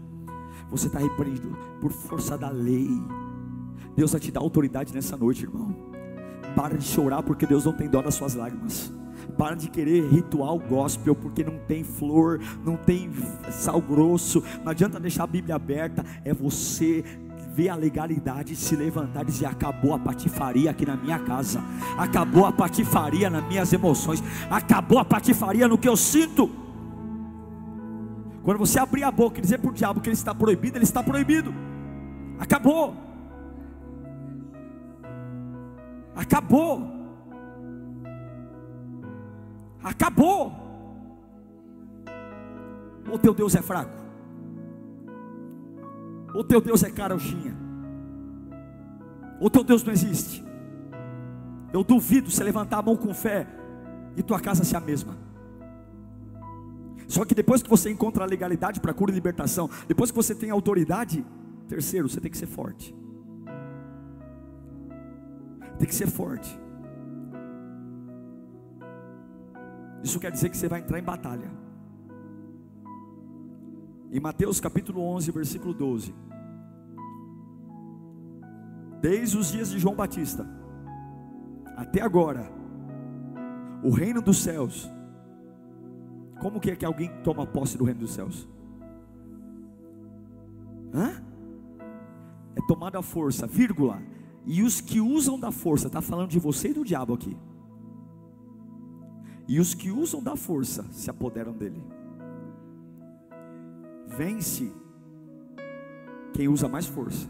Você 0.71 0.87
está 0.87 0.99
repreendido 0.99 1.57
por 1.81 1.93
força 1.93 2.39
da 2.39 2.51
lei. 2.51 2.89
Deus 3.97 4.13
vai 4.13 4.21
te 4.21 4.31
dar 4.31 4.41
autoridade 4.41 4.95
nessa 4.95 5.17
noite, 5.17 5.45
irmão. 5.45 5.75
Para 6.55 6.77
de 6.77 6.85
chorar 6.85 7.23
porque 7.23 7.47
Deus 7.47 7.65
não 7.65 7.73
tem 7.73 7.89
dó 7.89 8.01
das 8.03 8.15
suas 8.15 8.35
lágrimas. 8.35 8.93
Para 9.37 9.55
de 9.55 9.71
querer 9.71 10.09
ritual 10.09 10.59
gospel 10.59 11.15
porque 11.15 11.45
não 11.45 11.59
tem 11.67 11.85
flor, 11.85 12.41
não 12.65 12.77
tem 12.77 13.11
sal 13.51 13.81
grosso. 13.81 14.43
Não 14.65 14.71
adianta 14.71 14.99
deixar 14.99 15.25
a 15.25 15.27
Bíblia 15.27 15.55
aberta. 15.55 16.05
É 16.25 16.33
você 16.33 17.05
ver 17.51 17.69
a 17.69 17.75
legalidade 17.75 18.55
se 18.55 18.77
levantar 18.77 19.23
e 19.23 19.27
dizer: 19.27 19.47
acabou 19.47 19.95
a 19.95 19.99
patifaria 19.99 20.71
aqui 20.71 20.87
na 20.87 20.97
minha 20.97 21.19
casa, 21.19 21.63
acabou 21.99 22.47
a 22.47 22.53
patifaria 22.53 23.29
nas 23.29 23.45
minhas 23.47 23.73
emoções, 23.73 24.23
acabou 24.51 24.99
a 24.99 25.05
patifaria 25.05 25.67
no 25.67 25.77
que 25.77 25.89
eu 25.89 25.97
sinto. 25.97 26.51
Quando 28.43 28.59
você 28.59 28.79
abrir 28.79 29.03
a 29.03 29.11
boca 29.11 29.39
e 29.39 29.43
dizer 29.43 29.59
para 29.59 29.71
o 29.71 29.75
diabo 29.75 30.01
que 30.01 30.09
ele 30.09 30.15
está 30.15 30.35
proibido, 30.35 30.79
ele 30.79 30.85
está 30.85 31.03
proibido. 31.03 31.53
Acabou. 32.39 32.97
Acabou. 36.17 36.89
Acabou. 39.83 40.53
O 43.13 43.19
teu 43.19 43.35
Deus 43.35 43.55
é 43.55 43.63
fraco. 43.63 44.00
O 46.35 46.45
teu 46.45 46.61
Deus 46.61 46.83
é 46.83 46.91
carochinha. 46.91 47.57
O 49.41 49.49
teu 49.49 49.65
Deus 49.65 49.83
não 49.83 49.93
existe. 49.93 50.45
Eu 51.73 51.83
duvido 51.83 52.31
você 52.31 52.45
levantar 52.45 52.79
a 52.79 52.83
mão 52.83 52.97
com 52.97 53.15
fé 53.15 53.47
e 54.17 54.23
tua 54.23 54.41
casa 54.41 54.65
ser 54.65 54.77
a 54.77 54.81
mesma. 54.81 55.17
Só 57.09 57.25
que 57.25 57.35
depois 57.35 57.63
que 57.63 57.69
você 57.69 57.91
encontra 57.91 58.23
a 58.23 58.27
legalidade 58.27 58.81
para 58.81 58.95
cura 58.95 59.11
e 59.11 59.15
libertação, 59.15 59.69
depois 59.89 60.11
que 60.11 60.17
você 60.17 60.35
tem 60.35 60.51
autoridade, 60.51 61.25
terceiro, 61.69 62.09
você 62.09 62.21
tem 62.21 62.31
que 62.31 62.39
ser 62.39 62.47
forte. 62.47 62.95
Tem 65.79 65.89
que 65.89 65.95
ser 65.95 66.07
forte. 66.07 66.61
Isso 70.03 70.21
quer 70.21 70.31
dizer 70.31 70.51
que 70.51 70.57
você 70.57 70.69
vai 70.69 70.81
entrar 70.81 70.99
em 70.99 71.03
batalha. 71.03 71.51
Em 74.13 74.19
Mateus 74.19 74.59
capítulo 74.59 75.03
11, 75.03 75.31
versículo 75.31 75.73
12. 75.73 76.13
Desde 79.01 79.39
os 79.39 79.53
dias 79.53 79.71
de 79.71 79.79
João 79.79 79.95
Batista 79.95 80.47
até 81.77 82.03
agora, 82.03 82.51
o 83.83 83.91
reino 83.91 84.21
dos 84.21 84.39
céus. 84.39 84.91
Como 86.41 86.59
que 86.59 86.71
é 86.71 86.77
que 86.77 86.85
alguém 86.85 87.11
toma 87.23 87.47
posse 87.47 87.79
do 87.79 87.85
reino 87.85 88.01
dos 88.01 88.13
céus? 88.13 88.49
Hã? 90.93 91.23
É 92.57 92.61
tomada 92.67 92.99
a 92.99 93.03
força, 93.03 93.47
vírgula. 93.47 94.03
E 94.45 94.63
os 94.63 94.81
que 94.81 95.01
usam 95.01 95.39
da 95.39 95.53
força, 95.53 95.87
está 95.87 96.01
falando 96.01 96.31
de 96.31 96.39
você 96.39 96.69
e 96.71 96.75
do 96.75 96.85
diabo 96.85 97.15
aqui. 97.15 97.37
E 99.47 99.61
os 99.61 99.75
que 99.75 99.91
usam 99.91 100.23
da 100.23 100.35
força 100.35 100.85
se 100.91 101.09
apoderam 101.09 101.53
dele. 101.53 101.83
Vence 104.21 104.71
quem 106.35 106.47
usa 106.47 106.69
mais 106.69 106.85
força. 106.85 107.27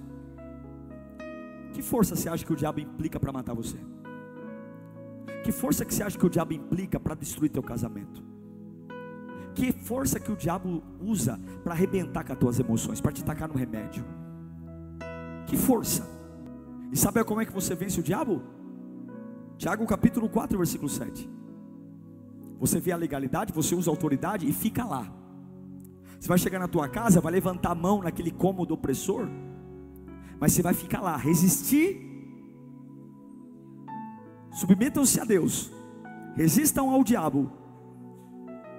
Que 1.72 1.82
força 1.82 2.16
você 2.16 2.28
acha 2.28 2.44
que 2.44 2.52
o 2.52 2.56
diabo 2.56 2.80
implica 2.80 3.20
para 3.20 3.30
matar 3.30 3.54
você? 3.54 3.78
Que 5.44 5.52
força 5.52 5.84
que 5.84 5.94
você 5.94 6.02
acha 6.02 6.18
que 6.18 6.26
o 6.26 6.28
diabo 6.28 6.52
implica 6.52 6.98
para 6.98 7.14
destruir 7.14 7.48
teu 7.48 7.62
casamento? 7.62 8.24
Que 9.54 9.70
força 9.70 10.18
que 10.18 10.32
o 10.32 10.36
diabo 10.36 10.82
usa 11.00 11.38
para 11.62 11.74
arrebentar 11.74 12.24
com 12.24 12.32
as 12.32 12.38
tuas 12.40 12.58
emoções, 12.58 13.00
para 13.00 13.12
te 13.12 13.24
tacar 13.24 13.48
no 13.48 13.54
remédio? 13.54 14.04
Que 15.46 15.56
força? 15.56 16.04
E 16.90 16.96
sabe 16.96 17.22
como 17.22 17.40
é 17.40 17.46
que 17.46 17.52
você 17.52 17.72
vence 17.76 18.00
o 18.00 18.02
diabo? 18.02 18.42
Tiago 19.56 19.86
capítulo 19.86 20.28
4, 20.28 20.58
versículo 20.58 20.88
7. 20.88 21.30
Você 22.58 22.80
vê 22.80 22.90
a 22.90 22.96
legalidade, 22.96 23.52
você 23.52 23.76
usa 23.76 23.88
a 23.88 23.92
autoridade 23.92 24.44
e 24.44 24.52
fica 24.52 24.84
lá. 24.84 25.19
Você 26.20 26.28
vai 26.28 26.38
chegar 26.38 26.60
na 26.60 26.68
tua 26.68 26.88
casa, 26.88 27.20
vai 27.20 27.32
levantar 27.32 27.72
a 27.72 27.74
mão 27.74 28.02
naquele 28.02 28.30
cômodo 28.30 28.74
opressor, 28.74 29.26
mas 30.38 30.52
você 30.52 30.62
vai 30.62 30.74
ficar 30.74 31.00
lá, 31.00 31.16
resistir 31.16 32.10
Submetam-se 34.52 35.20
a 35.20 35.24
Deus, 35.24 35.70
resistam 36.34 36.90
ao 36.90 37.04
diabo, 37.04 37.50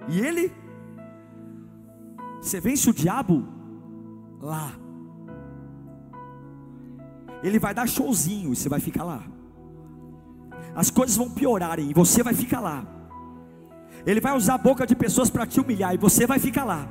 e 0.10 0.20
ele, 0.20 0.52
você 2.42 2.60
vence 2.60 2.90
o 2.90 2.94
diabo 2.94 3.48
lá. 4.40 4.74
Ele 7.44 7.58
vai 7.58 7.74
dar 7.74 7.88
showzinho 7.88 8.52
e 8.52 8.56
você 8.56 8.68
vai 8.68 8.80
ficar 8.80 9.04
lá. 9.04 9.24
As 10.76 10.90
coisas 10.92 11.16
vão 11.16 11.30
piorarem 11.30 11.90
e 11.90 11.94
você 11.94 12.22
vai 12.22 12.34
ficar 12.34 12.60
lá. 12.60 12.86
Ele 14.06 14.20
vai 14.20 14.36
usar 14.36 14.56
a 14.56 14.58
boca 14.58 14.86
de 14.86 14.96
pessoas 14.96 15.30
para 15.30 15.46
te 15.46 15.60
humilhar 15.60 15.94
e 15.94 15.98
você 15.98 16.28
vai 16.28 16.40
ficar 16.40 16.66
lá. 16.66 16.88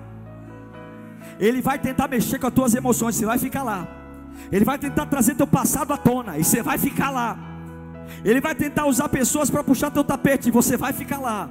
Ele 1.41 1.63
vai 1.63 1.79
tentar 1.79 2.07
mexer 2.07 2.39
com 2.39 2.47
as 2.47 2.53
tuas 2.53 2.75
emoções, 2.75 3.17
você 3.17 3.25
vai 3.25 3.39
ficar 3.39 3.63
lá. 3.63 3.89
Ele 4.53 4.65
vai 4.65 4.79
tentar 4.79 5.07
trazer 5.07 5.35
teu 5.35 5.47
passado 5.47 5.93
à 5.93 5.97
tona 5.97 6.39
e 6.39 6.45
você 6.45 6.63
vai 6.63 6.76
ficar 6.76 7.11
lá. 7.11 7.39
Ele 8.25 8.41
vai 8.41 8.55
tentar 8.55 8.87
usar 8.87 9.09
pessoas 9.09 9.49
para 9.49 9.65
puxar 9.65 9.91
teu 9.91 10.05
tapete 10.05 10.49
e 10.49 10.53
você 10.53 10.76
vai 10.76 10.93
ficar 10.93 11.19
lá. 11.19 11.49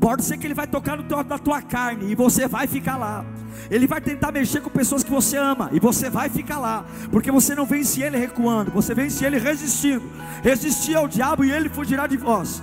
Pode 0.00 0.24
ser 0.24 0.36
que 0.38 0.46
ele 0.46 0.54
vai 0.54 0.66
tocar 0.66 0.96
no 0.96 1.02
teu, 1.02 1.22
na 1.22 1.38
tua 1.38 1.60
carne 1.60 2.10
e 2.10 2.14
você 2.14 2.48
vai 2.48 2.66
ficar 2.66 2.96
lá. 2.96 3.24
Ele 3.70 3.86
vai 3.86 4.00
tentar 4.00 4.32
mexer 4.32 4.60
com 4.60 4.70
pessoas 4.70 5.02
que 5.02 5.10
você 5.10 5.36
ama 5.36 5.70
e 5.72 5.80
você 5.80 6.08
vai 6.08 6.28
ficar 6.28 6.58
lá, 6.58 6.84
porque 7.10 7.30
você 7.30 7.54
não 7.54 7.64
vence 7.64 8.02
ele 8.02 8.16
recuando, 8.16 8.70
você 8.70 8.94
vence 8.94 9.24
ele 9.24 9.38
resistindo. 9.38 10.04
Resistir 10.42 10.96
ao 10.96 11.08
diabo 11.08 11.44
e 11.44 11.50
ele 11.50 11.68
fugirá 11.68 12.06
de 12.06 12.16
vós. 12.16 12.62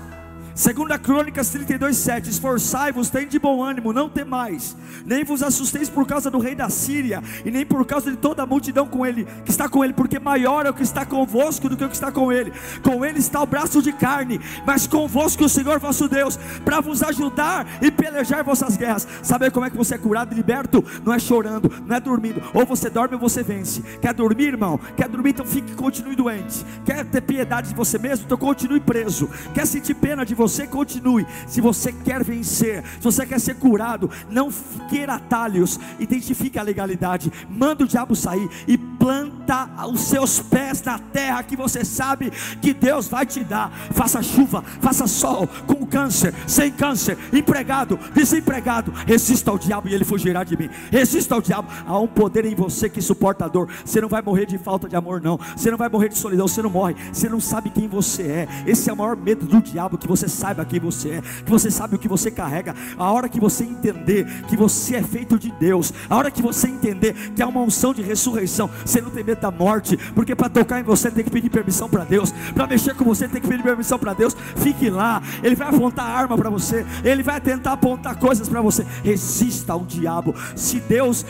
Segunda 0.56 1.00
Crônicas 1.00 1.50
32, 1.50 1.98
7 1.98 2.30
Esforçai-vos, 2.30 3.10
tem 3.10 3.28
de 3.28 3.39
bom 3.39 3.63
ânimo, 3.63 3.92
não 3.92 4.08
temais 4.08 4.76
Nem 5.04 5.24
vos 5.24 5.42
assusteis 5.42 5.89
por 5.89 6.06
causa 6.06 6.30
do 6.30 6.38
rei 6.38 6.54
da 6.54 6.70
Síria 6.70 7.24
E 7.44 7.50
nem 7.50 7.66
por 7.66 7.84
causa 7.86 8.12
de 8.12 8.18
toda 8.18 8.44
a 8.44 8.46
multidão 8.46 8.86
com 8.86 9.04
ele 9.04 9.26
Que 9.44 9.50
está 9.50 9.68
com 9.68 9.84
ele, 9.84 9.94
porque 9.94 10.20
maior 10.20 10.68
é 10.68 10.70
o 10.70 10.74
que 10.74 10.84
está 10.84 11.06
convosco 11.06 11.68
Do 11.68 11.76
que 11.76 11.84
o 11.84 11.89
que 11.89 11.96
está 11.96 12.12
com 12.12 12.32
ele 12.32 12.54
Com 12.84 13.04
ele 13.04 13.18
está 13.18 13.42
o 13.42 13.48
braço 13.48 13.82
de 13.82 13.92
carne 13.92 14.39
Mas 14.66 14.86
convosco 14.86 15.46
o 15.46 15.50
Senhor 15.50 15.80
vosso 15.80 16.08
Deus 16.08 16.38
Para 16.63 16.82
vos 16.82 17.02
ajudar 17.02 17.66
e 17.82 17.89
pelejar 17.89 18.44
vossas 18.44 18.78
guerras 18.78 19.08
Saber 19.24 19.52
como 19.52 19.66
é 19.66 19.72
que 19.72 19.78
você 19.78 19.96
é 19.96 19.98
curado 19.98 20.34
e 20.34 20.36
liberto? 20.36 20.86
Não 21.04 21.13
é 21.13 21.18
chorando, 21.18 21.72
não 21.88 21.96
é 21.96 22.00
dormindo 22.00 22.44
Ou 22.54 22.63
você 22.63 22.92
dorme 22.92 23.16
ou 23.16 23.20
você 23.20 23.42
vence 23.42 23.82
Quer 24.00 24.13
dormir 24.13 24.50
irmão? 24.50 24.80
Quer 24.96 25.10
dormir? 25.10 25.32
Então 25.32 25.46
fique, 25.46 25.74
continue 25.74 26.16
doente 26.16 26.63
Quer 26.86 27.04
ter 27.06 27.22
piedade 27.22 27.70
de 27.70 27.76
você 27.76 27.98
mesmo? 27.98 28.26
Então 28.26 28.38
continue 28.38 28.80
preso 28.80 29.28
Quer 29.56 29.66
sentir 29.66 29.96
pena 29.96 30.24
de 30.24 30.36
você? 30.36 30.42
Você 30.47 30.67
continue, 30.67 31.25
se 31.47 31.62
você 31.62 31.91
quer 31.91 32.23
vencer, 32.23 32.84
se 32.84 33.03
você 33.03 33.25
quer 33.25 33.39
ser 33.39 33.56
curado, 33.56 34.10
não 34.29 34.51
queira 34.89 35.15
atalhos, 35.15 35.79
identifique 35.99 36.60
a 36.60 36.63
legalidade, 36.63 37.32
manda 37.49 37.84
o 37.86 37.88
diabo 37.88 38.15
sair 38.15 38.49
e 38.67 38.77
planta 38.77 39.69
os 39.88 40.01
seus 40.01 40.39
pés 40.39 40.82
na 40.82 40.99
terra 40.99 41.43
que 41.43 41.56
você 41.56 41.86
sabe 41.86 42.32
que 42.62 42.73
Deus 42.73 43.08
vai 43.08 43.25
te 43.25 43.43
dar. 43.43 43.71
Faça 43.91 44.21
chuva, 44.21 44.62
faça 44.82 45.08
sol, 45.08 45.47
com 45.65 45.86
câncer, 45.86 46.34
sem 46.47 46.71
câncer, 46.71 47.17
empregado, 47.32 47.99
desempregado. 48.13 48.91
Resista 49.06 49.51
ao 49.51 49.58
diabo 49.58 49.88
e 49.88 49.93
ele 49.93 50.03
fugirá 50.03 50.43
de 50.43 50.58
mim. 50.58 50.69
Resista 50.91 51.36
ao 51.36 51.41
diabo. 51.41 51.69
Há 51.86 51.99
um 51.99 52.08
poder 52.08 52.45
em 52.45 52.56
você 52.56 52.89
que 52.89 53.01
suporta 53.01 53.45
a 53.45 53.47
dor. 53.47 53.69
Você 53.86 54.01
não 54.01 54.10
vai 54.10 54.21
morrer 54.21 54.45
de 54.45 54.58
falta 54.58 54.89
de 54.89 54.95
amor, 54.95 55.21
não. 55.21 55.39
Você 55.56 55.69
não 55.69 55.77
vai 55.77 55.89
morrer 55.89 56.10
de 56.10 56.17
solidão. 56.17 56.47
Você 56.47 56.62
não 56.62 56.69
morre. 56.69 56.95
Você 57.12 57.29
não 57.29 57.39
sabe 57.39 57.69
quem 57.69 57.88
você 57.88 58.23
é. 58.23 58.47
Esse 58.65 58.89
é 58.89 58.93
o 58.93 58.97
maior 58.97 59.15
medo 59.15 59.45
do 59.45 59.62
diabo 59.62 59.97
que 59.97 60.08
você 60.08 60.27
saiba 60.34 60.65
quem 60.65 60.80
você 60.80 61.10
é, 61.10 61.22
que 61.22 61.52
você 61.52 61.69
sabe 61.72 61.96
o 61.96 62.00
que 62.00 62.08
você 62.08 62.30
carrega. 62.30 62.76
A 62.98 63.12
hora 63.12 63.30
que 63.30 63.39
você 63.39 63.63
entender 63.63 64.26
que 64.48 64.58
você 64.58 64.96
é 64.96 65.04
feito 65.04 65.38
de 65.38 65.52
Deus, 65.52 65.93
a 66.10 66.15
hora 66.15 66.32
que 66.32 66.41
você 66.41 66.67
entender 66.67 67.13
que 67.36 67.41
há 67.41 67.48
uma 67.48 67.62
unção 67.62 67.93
de 67.93 68.02
ressurreição, 68.02 68.69
você 68.86 69.02
não 69.02 69.10
tem 69.10 69.24
medo 69.24 69.41
da 69.41 69.52
morte, 69.52 69.98
porque 70.13 70.36
para 70.36 70.50
tocar 70.50 70.80
em 70.80 70.84
você 70.84 71.10
tem 71.12 71.24
que 71.24 71.32
pedir 71.32 71.50
permissão 71.50 71.89
para 71.89 72.04
Deus, 72.04 72.32
para 72.54 72.67
mexer 72.67 72.96
com 72.96 73.06
você 73.06 73.28
tem 73.28 73.41
que 73.41 73.48
pedir 73.48 73.63
permissão 73.63 74.00
para 74.00 74.13
Deus. 74.13 74.36
Fique 74.56 74.89
lá, 74.89 75.22
Ele 75.43 75.56
vai 75.56 75.67
apontar 75.67 76.06
arma 76.06 76.38
para 76.38 76.50
você, 76.50 76.86
Ele 77.04 77.24
vai 77.24 77.39
tentar 77.39 77.74
apontar 77.74 78.17
coisas 78.17 78.50
para 78.50 78.62
você. 78.62 78.84
Resista 79.04 79.74
ao 79.74 79.86
diabo. 79.86 80.34
Se 80.56 80.80
Deus, 80.80 81.26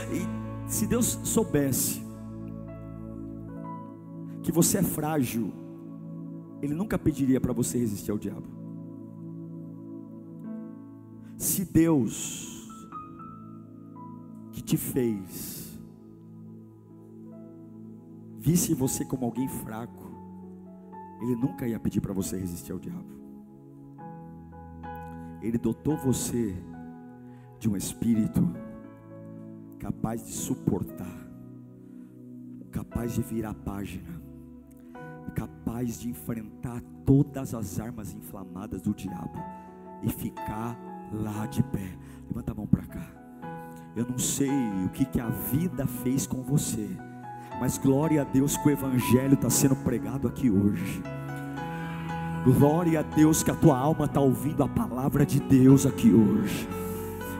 se 0.67 0.85
Deus 0.85 1.19
soubesse 1.23 2.03
que 4.41 4.51
você 4.51 4.79
é 4.79 4.83
frágil, 4.83 5.53
Ele 6.61 6.73
nunca 6.73 6.97
pediria 6.97 7.39
para 7.39 7.53
você 7.53 7.77
resistir 7.77 8.11
ao 8.11 8.17
diabo. 8.17 8.62
Se 11.43 11.65
Deus 11.65 12.71
que 14.53 14.61
te 14.61 14.77
fez 14.77 15.77
visse 18.39 18.73
você 18.73 19.03
como 19.03 19.25
alguém 19.25 19.49
fraco, 19.49 20.09
Ele 21.21 21.35
nunca 21.35 21.67
ia 21.67 21.77
pedir 21.77 21.99
para 21.99 22.13
você 22.13 22.37
resistir 22.37 22.71
ao 22.71 22.79
diabo. 22.79 23.09
Ele 25.41 25.57
dotou 25.57 25.97
você 25.97 26.55
de 27.59 27.69
um 27.69 27.75
espírito 27.75 28.41
capaz 29.77 30.25
de 30.25 30.31
suportar, 30.31 31.27
capaz 32.71 33.15
de 33.15 33.21
virar 33.21 33.53
página, 33.53 34.21
capaz 35.35 35.99
de 35.99 36.07
enfrentar 36.07 36.81
todas 37.05 37.53
as 37.53 37.81
armas 37.81 38.13
inflamadas 38.13 38.81
do 38.81 38.93
diabo 38.93 39.37
e 40.03 40.09
ficar 40.09 40.92
lá 41.13 41.45
de 41.45 41.61
pé. 41.63 41.97
Levanta 42.27 42.51
a 42.51 42.55
mão 42.55 42.65
para 42.65 42.83
cá. 42.83 43.05
Eu 43.95 44.05
não 44.09 44.17
sei 44.17 44.49
o 44.85 44.89
que, 44.89 45.05
que 45.05 45.19
a 45.19 45.29
vida 45.29 45.85
fez 45.85 46.25
com 46.25 46.41
você, 46.41 46.89
mas 47.59 47.77
glória 47.77 48.21
a 48.21 48.25
Deus 48.25 48.57
que 48.57 48.67
o 48.67 48.71
Evangelho 48.71 49.35
está 49.35 49.49
sendo 49.49 49.75
pregado 49.75 50.27
aqui 50.27 50.49
hoje. 50.49 51.03
Glória 52.43 52.99
a 52.99 53.03
Deus 53.03 53.43
que 53.43 53.51
a 53.51 53.55
tua 53.55 53.77
alma 53.77 54.05
está 54.05 54.19
ouvindo 54.19 54.63
a 54.63 54.67
palavra 54.67 55.25
de 55.25 55.39
Deus 55.39 55.85
aqui 55.85 56.11
hoje. 56.11 56.67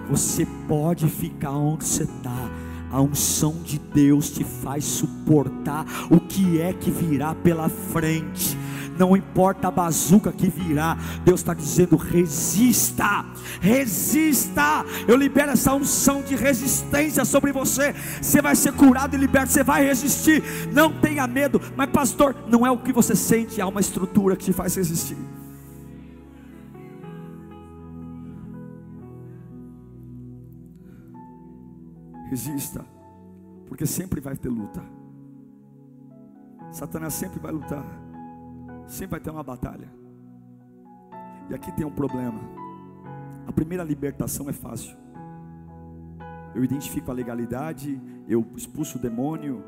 Você 0.10 0.46
pode 0.68 1.08
ficar 1.08 1.52
onde 1.52 1.86
você 1.86 2.04
está. 2.04 2.50
A 2.92 3.02
unção 3.02 3.54
de 3.64 3.80
Deus 3.80 4.30
te 4.30 4.44
faz 4.44 4.86
suportar 4.86 5.86
o 6.12 6.20
que 6.20 6.62
é 6.62 6.72
que 6.72 6.92
virá 6.92 7.34
pela 7.34 7.68
frente 7.68 8.56
não 8.98 9.16
importa 9.16 9.68
a 9.68 9.72
bazuca 9.72 10.32
que 10.32 10.48
virá, 10.50 10.98
Deus 11.24 11.40
está 11.40 11.54
dizendo: 11.54 11.96
resista, 11.96 13.26
resista. 13.62 14.86
Eu 15.08 15.16
libero 15.16 15.52
essa 15.52 15.74
unção 15.74 16.22
de 16.22 16.36
resistência 16.36 17.26
sobre 17.26 17.52
você. 17.52 17.94
Você 18.22 18.42
vai 18.42 18.56
ser 18.56 18.74
curado 18.74 19.16
e 19.16 19.18
liberto, 19.18 19.52
você 19.52 19.64
vai 19.64 19.86
resistir. 19.86 20.44
Não 20.72 20.92
tenha 20.92 21.28
medo, 21.28 21.62
mas, 21.76 21.90
pastor, 21.90 22.36
não 22.48 22.66
é 22.66 22.72
o 22.72 22.78
que 22.78 22.94
você 22.94 23.16
sente, 23.16 23.62
há 23.62 23.68
uma 23.68 23.82
estrutura 23.82 24.36
que 24.36 24.46
te 24.46 24.54
faz 24.54 24.76
resistir. 24.76 25.18
Resista, 32.30 32.84
porque 33.68 33.86
sempre 33.86 34.20
vai 34.20 34.36
ter 34.36 34.50
luta. 34.50 34.84
Satanás 36.72 37.14
sempre 37.14 37.40
vai 37.40 37.52
lutar. 37.52 38.03
Sempre 38.88 39.12
vai 39.12 39.20
ter 39.20 39.30
uma 39.30 39.44
batalha. 39.44 39.90
E 41.50 41.54
aqui 41.54 41.72
tem 41.72 41.86
um 41.86 41.92
problema. 41.92 42.40
A 43.48 43.52
primeira 43.52 43.84
libertação 43.84 44.50
é 44.50 44.54
fácil. 44.54 44.96
Eu 46.56 46.64
identifico 46.64 47.10
a 47.10 47.14
legalidade, 47.14 48.00
eu 48.28 48.46
expulso 48.56 48.98
o 48.98 49.02
demônio, 49.02 49.64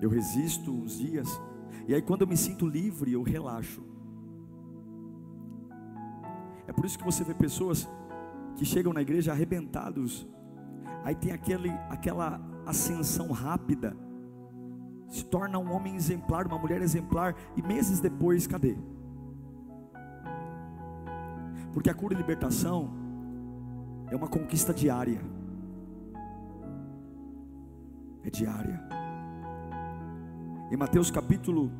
eu 0.00 0.08
resisto 0.08 0.72
uns 0.72 0.98
dias, 0.98 1.28
e 1.86 1.94
aí 1.94 2.00
quando 2.00 2.22
eu 2.22 2.26
me 2.26 2.36
sinto 2.36 2.66
livre, 2.66 3.12
eu 3.12 3.22
relaxo. 3.22 3.82
É 6.66 6.72
por 6.72 6.84
isso 6.84 6.98
que 6.98 7.04
você 7.04 7.22
vê 7.24 7.34
pessoas 7.34 7.88
que 8.56 8.64
chegam 8.64 8.92
na 8.92 9.02
igreja 9.02 9.32
arrebentados, 9.32 10.26
aí 11.04 11.14
tem 11.14 11.32
aquele, 11.32 11.70
aquela 11.90 12.40
ascensão 12.66 13.30
rápida, 13.30 13.96
se 15.08 15.24
torna 15.24 15.58
um 15.58 15.72
homem 15.72 15.96
exemplar, 15.96 16.46
uma 16.46 16.58
mulher 16.58 16.82
exemplar, 16.82 17.34
e 17.56 17.62
meses 17.62 17.98
depois, 17.98 18.46
cadê? 18.46 18.76
Porque 21.72 21.88
a 21.88 21.94
cura 21.94 22.14
e 22.14 22.16
libertação 22.16 22.90
é 24.10 24.16
uma 24.16 24.28
conquista 24.28 24.72
diária. 24.72 25.20
É 28.22 28.30
diária. 28.30 28.82
Em 30.70 30.76
Mateus 30.76 31.10
capítulo, 31.10 31.72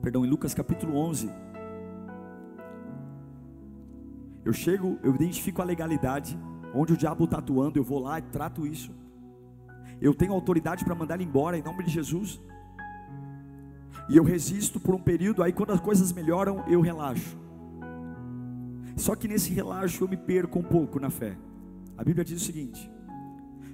perdão, 0.00 0.24
em 0.24 0.28
Lucas 0.28 0.54
capítulo 0.54 0.96
11, 0.96 1.30
eu 4.44 4.52
chego, 4.54 4.98
eu 5.02 5.14
identifico 5.14 5.60
a 5.60 5.64
legalidade, 5.64 6.38
onde 6.74 6.94
o 6.94 6.96
diabo 6.96 7.24
está 7.24 7.38
atuando, 7.38 7.78
eu 7.78 7.84
vou 7.84 7.98
lá 7.98 8.18
e 8.18 8.22
trato 8.22 8.66
isso. 8.66 8.94
Eu 10.00 10.14
tenho 10.14 10.32
autoridade 10.32 10.84
para 10.84 10.94
mandar 10.94 11.14
ele 11.16 11.24
embora 11.24 11.58
em 11.58 11.62
nome 11.62 11.84
de 11.84 11.90
Jesus. 11.90 12.40
E 14.08 14.16
eu 14.16 14.24
resisto 14.24 14.80
por 14.80 14.94
um 14.94 15.00
período, 15.00 15.42
aí 15.42 15.52
quando 15.52 15.72
as 15.72 15.80
coisas 15.80 16.12
melhoram, 16.12 16.64
eu 16.68 16.80
relaxo. 16.80 17.36
Só 18.96 19.14
que 19.14 19.28
nesse 19.28 19.52
relaxo 19.52 20.02
eu 20.02 20.08
me 20.08 20.16
perco 20.16 20.58
um 20.58 20.62
pouco 20.62 20.98
na 20.98 21.10
fé. 21.10 21.36
A 21.96 22.02
Bíblia 22.02 22.24
diz 22.24 22.40
o 22.40 22.44
seguinte: 22.44 22.90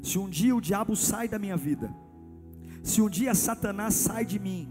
se 0.03 0.19
um 0.19 0.29
dia 0.29 0.55
o 0.55 0.61
diabo 0.61 0.97
sai 0.97 1.29
da 1.29 1.39
minha 1.39 1.57
vida, 1.57 1.95
se 2.83 3.01
um 3.01 3.09
dia 3.09 3.35
Satanás 3.35 3.95
sai 3.95 4.25
de 4.25 4.39
mim, 4.39 4.69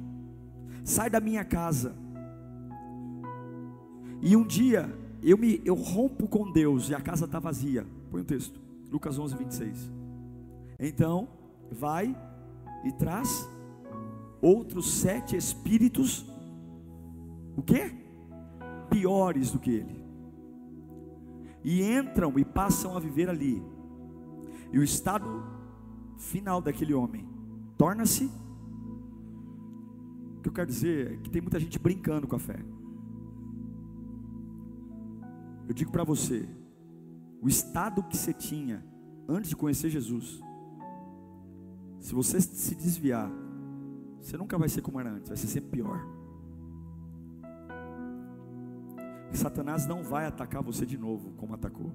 sai 0.84 1.10
da 1.10 1.20
minha 1.20 1.44
casa, 1.44 1.96
e 4.22 4.36
um 4.36 4.46
dia 4.46 4.94
eu 5.22 5.38
me 5.38 5.62
eu 5.64 5.76
rompo 5.76 6.28
com 6.28 6.52
Deus 6.52 6.90
e 6.90 6.96
a 6.96 7.02
casa 7.02 7.26
está 7.26 7.40
vazia. 7.40 7.86
Põe 8.12 8.22
o 8.22 8.24
um 8.24 8.28
texto, 8.28 8.60
Lucas 8.92 9.18
11, 9.18 9.36
26. 9.36 9.92
Então, 10.80 11.28
vai 11.74 12.16
e 12.84 12.92
traz 12.92 13.50
outros 14.42 14.92
sete 14.92 15.36
espíritos, 15.36 16.26
o 17.56 17.62
que? 17.62 17.96
Piores 18.90 19.52
do 19.52 19.60
que 19.60 19.72
ele. 19.72 20.04
E 21.64 21.82
entram 21.82 22.38
e 22.38 22.44
passam 22.44 22.96
a 22.96 23.00
viver 23.00 23.30
ali. 23.30 23.64
E 24.72 24.78
o 24.78 24.84
estado 24.84 25.44
final 26.18 26.62
daquele 26.62 26.94
homem 26.94 27.28
torna-se. 27.78 28.30
O 30.38 30.42
que 30.42 30.50
eu 30.50 30.54
quero 30.54 30.68
dizer 30.68 31.14
é 31.14 31.18
que 31.18 31.30
tem 31.30 31.42
muita 31.42 31.60
gente 31.60 31.80
brincando 31.80 32.28
com 32.28 32.36
a 32.36 32.40
fé. 32.40 32.60
Eu 35.68 35.74
digo 35.74 35.92
para 35.92 36.04
você, 36.04 36.48
o 37.42 37.48
estado 37.48 38.04
que 38.04 38.18
você 38.18 38.34
tinha 38.34 38.86
antes 39.28 39.50
de 39.50 39.56
conhecer 39.56 39.90
Jesus, 39.90 40.42
se 42.04 42.14
você 42.14 42.42
se 42.42 42.76
desviar, 42.76 43.32
você 44.20 44.36
nunca 44.36 44.58
vai 44.58 44.68
ser 44.68 44.82
como 44.82 45.00
era 45.00 45.10
antes, 45.10 45.30
vai 45.30 45.38
ser 45.38 45.48
sempre 45.48 45.70
pior. 45.72 46.06
E 49.32 49.38
Satanás 49.38 49.88
não 49.88 50.04
vai 50.04 50.26
atacar 50.26 50.62
você 50.62 50.86
de 50.86 50.98
novo, 50.98 51.32
como 51.38 51.54
atacou. 51.54 51.94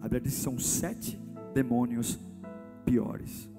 A 0.00 0.02
Bíblia 0.02 0.20
diz 0.20 0.34
que 0.34 0.40
são 0.40 0.58
sete 0.58 1.18
demônios 1.54 2.20
piores. 2.84 3.50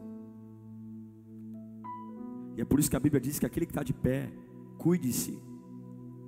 E 2.55 2.61
é 2.61 2.65
por 2.65 2.79
isso 2.79 2.89
que 2.89 2.95
a 2.95 2.99
Bíblia 2.99 3.19
diz 3.19 3.39
que 3.39 3.45
aquele 3.47 3.65
que 3.65 3.71
está 3.71 3.81
de 3.81 3.93
pé, 3.93 4.31
cuide-se, 4.77 5.41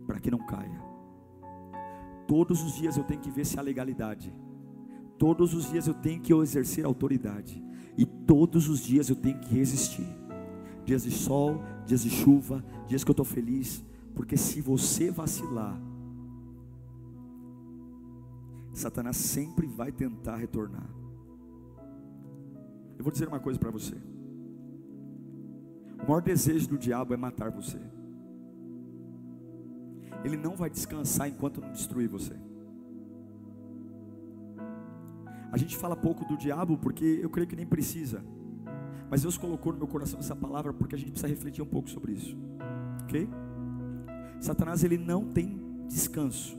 para 0.07 0.19
que 0.19 0.31
não 0.31 0.43
caia. 0.47 0.81
Todos 2.27 2.63
os 2.63 2.73
dias 2.73 2.97
eu 2.97 3.03
tenho 3.03 3.21
que 3.21 3.29
ver 3.29 3.45
se 3.45 3.59
há 3.59 3.61
legalidade. 3.61 4.33
Todos 5.21 5.53
os 5.53 5.69
dias 5.69 5.85
eu 5.85 5.93
tenho 5.93 6.19
que 6.19 6.33
exercer 6.33 6.83
autoridade. 6.83 7.63
E 7.95 8.07
todos 8.07 8.67
os 8.67 8.79
dias 8.79 9.07
eu 9.07 9.15
tenho 9.15 9.37
que 9.39 9.53
resistir. 9.53 10.07
Dias 10.83 11.03
de 11.03 11.11
sol, 11.11 11.61
dias 11.85 12.01
de 12.01 12.09
chuva, 12.09 12.65
dias 12.87 13.03
que 13.03 13.11
eu 13.11 13.13
estou 13.13 13.23
feliz. 13.23 13.85
Porque 14.15 14.35
se 14.35 14.61
você 14.61 15.11
vacilar, 15.11 15.79
Satanás 18.73 19.15
sempre 19.15 19.67
vai 19.67 19.91
tentar 19.91 20.37
retornar. 20.37 20.89
Eu 22.97 23.03
vou 23.03 23.11
dizer 23.11 23.27
uma 23.27 23.39
coisa 23.39 23.59
para 23.59 23.69
você. 23.69 23.93
O 26.01 26.07
maior 26.07 26.23
desejo 26.23 26.67
do 26.67 26.79
diabo 26.79 27.13
é 27.13 27.17
matar 27.17 27.51
você. 27.51 27.79
Ele 30.23 30.35
não 30.35 30.55
vai 30.55 30.71
descansar 30.71 31.29
enquanto 31.29 31.61
não 31.61 31.71
destruir 31.71 32.09
você. 32.09 32.35
A 35.51 35.57
gente 35.57 35.75
fala 35.75 35.95
pouco 35.95 36.23
do 36.25 36.37
diabo 36.37 36.77
porque 36.77 37.19
eu 37.21 37.29
creio 37.29 37.47
que 37.47 37.55
nem 37.55 37.65
precisa. 37.65 38.23
Mas 39.09 39.23
Deus 39.23 39.37
colocou 39.37 39.73
no 39.73 39.79
meu 39.79 39.87
coração 39.87 40.19
essa 40.19 40.35
palavra 40.35 40.71
porque 40.71 40.95
a 40.95 40.97
gente 40.97 41.11
precisa 41.11 41.27
refletir 41.27 41.61
um 41.61 41.67
pouco 41.67 41.89
sobre 41.89 42.13
isso. 42.13 42.37
OK? 43.03 43.27
Satanás 44.39 44.83
ele 44.83 44.97
não 44.97 45.25
tem 45.25 45.59
descanso. 45.87 46.57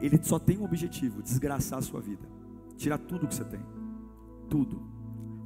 Ele 0.00 0.22
só 0.22 0.38
tem 0.38 0.58
um 0.58 0.64
objetivo, 0.64 1.22
desgraçar 1.22 1.78
a 1.78 1.82
sua 1.82 2.00
vida. 2.00 2.28
Tirar 2.76 2.98
tudo 2.98 3.26
que 3.26 3.34
você 3.34 3.44
tem. 3.44 3.60
Tudo. 4.50 4.82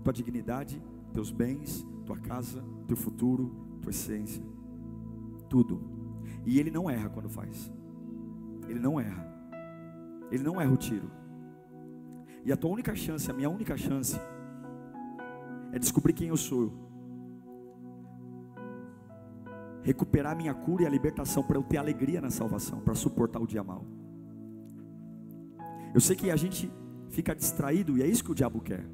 Tua 0.03 0.13
dignidade, 0.13 0.83
teus 1.13 1.31
bens, 1.31 1.87
tua 2.05 2.19
casa, 2.19 2.65
teu 2.89 2.97
futuro, 2.97 3.55
tua 3.81 3.91
essência. 3.91 4.43
Tudo. 5.49 5.81
E 6.45 6.59
ele 6.59 6.71
não 6.71 6.91
erra 6.91 7.09
quando 7.09 7.29
faz. 7.29 7.73
Ele 8.69 8.81
não 8.81 8.99
erra. 8.99 9.25
Ele 10.33 10.43
não 10.43 10.61
erra 10.61 10.73
o 10.73 10.77
tiro. 10.77 11.20
E 12.45 12.53
a 12.53 12.57
tua 12.57 12.71
única 12.71 12.95
chance, 12.95 13.31
a 13.31 13.35
minha 13.35 13.51
única 13.51 13.77
chance, 13.77 14.19
é 15.73 15.79
descobrir 15.79 16.13
quem 16.13 16.29
eu 16.29 16.37
sou. 16.37 16.73
Recuperar 19.83 20.37
minha 20.37 20.55
cura 20.55 20.85
e 20.85 20.87
a 20.87 20.91
libertação 20.91 21.43
para 21.43 21.57
eu 21.57 21.63
ter 21.63 21.79
alegria 21.79 22.21
na 22.21 22.31
salvação, 22.31 22.81
para 22.81 22.95
suportar 22.95 23.41
o 23.41 23.47
dia 23.47 23.63
mal. 23.63 23.85
Eu 25.95 26.01
sei 26.01 26.15
que 26.15 26.31
a 26.31 26.37
gente 26.37 26.71
fica 27.11 27.35
distraído 27.35 27.99
e 27.99 28.03
é 28.03 28.07
isso 28.07 28.25
que 28.25 28.31
o 28.31 28.35
diabo 28.35 28.61
quer. 28.61 28.85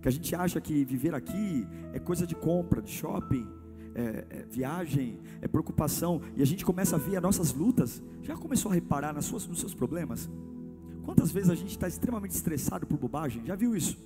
Que 0.00 0.08
a 0.08 0.10
gente 0.10 0.34
acha 0.34 0.60
que 0.60 0.84
viver 0.84 1.14
aqui 1.14 1.66
é 1.92 1.98
coisa 1.98 2.26
de 2.26 2.34
compra, 2.34 2.82
de 2.82 2.90
shopping, 2.90 3.46
é, 3.94 4.26
é 4.30 4.46
viagem, 4.50 5.20
é 5.40 5.48
preocupação, 5.48 6.20
e 6.36 6.42
a 6.42 6.46
gente 6.46 6.64
começa 6.64 6.96
a 6.96 6.98
ver 6.98 7.16
as 7.16 7.22
nossas 7.22 7.52
lutas. 7.52 8.02
Já 8.22 8.36
começou 8.36 8.70
a 8.70 8.74
reparar 8.74 9.12
nas 9.12 9.24
suas, 9.24 9.46
nos 9.46 9.60
seus 9.60 9.74
problemas? 9.74 10.30
Quantas 11.04 11.30
vezes 11.30 11.50
a 11.50 11.54
gente 11.54 11.70
está 11.70 11.88
extremamente 11.88 12.32
estressado 12.32 12.86
por 12.86 12.98
bobagem? 12.98 13.44
Já 13.44 13.54
viu 13.54 13.74
isso? 13.74 13.98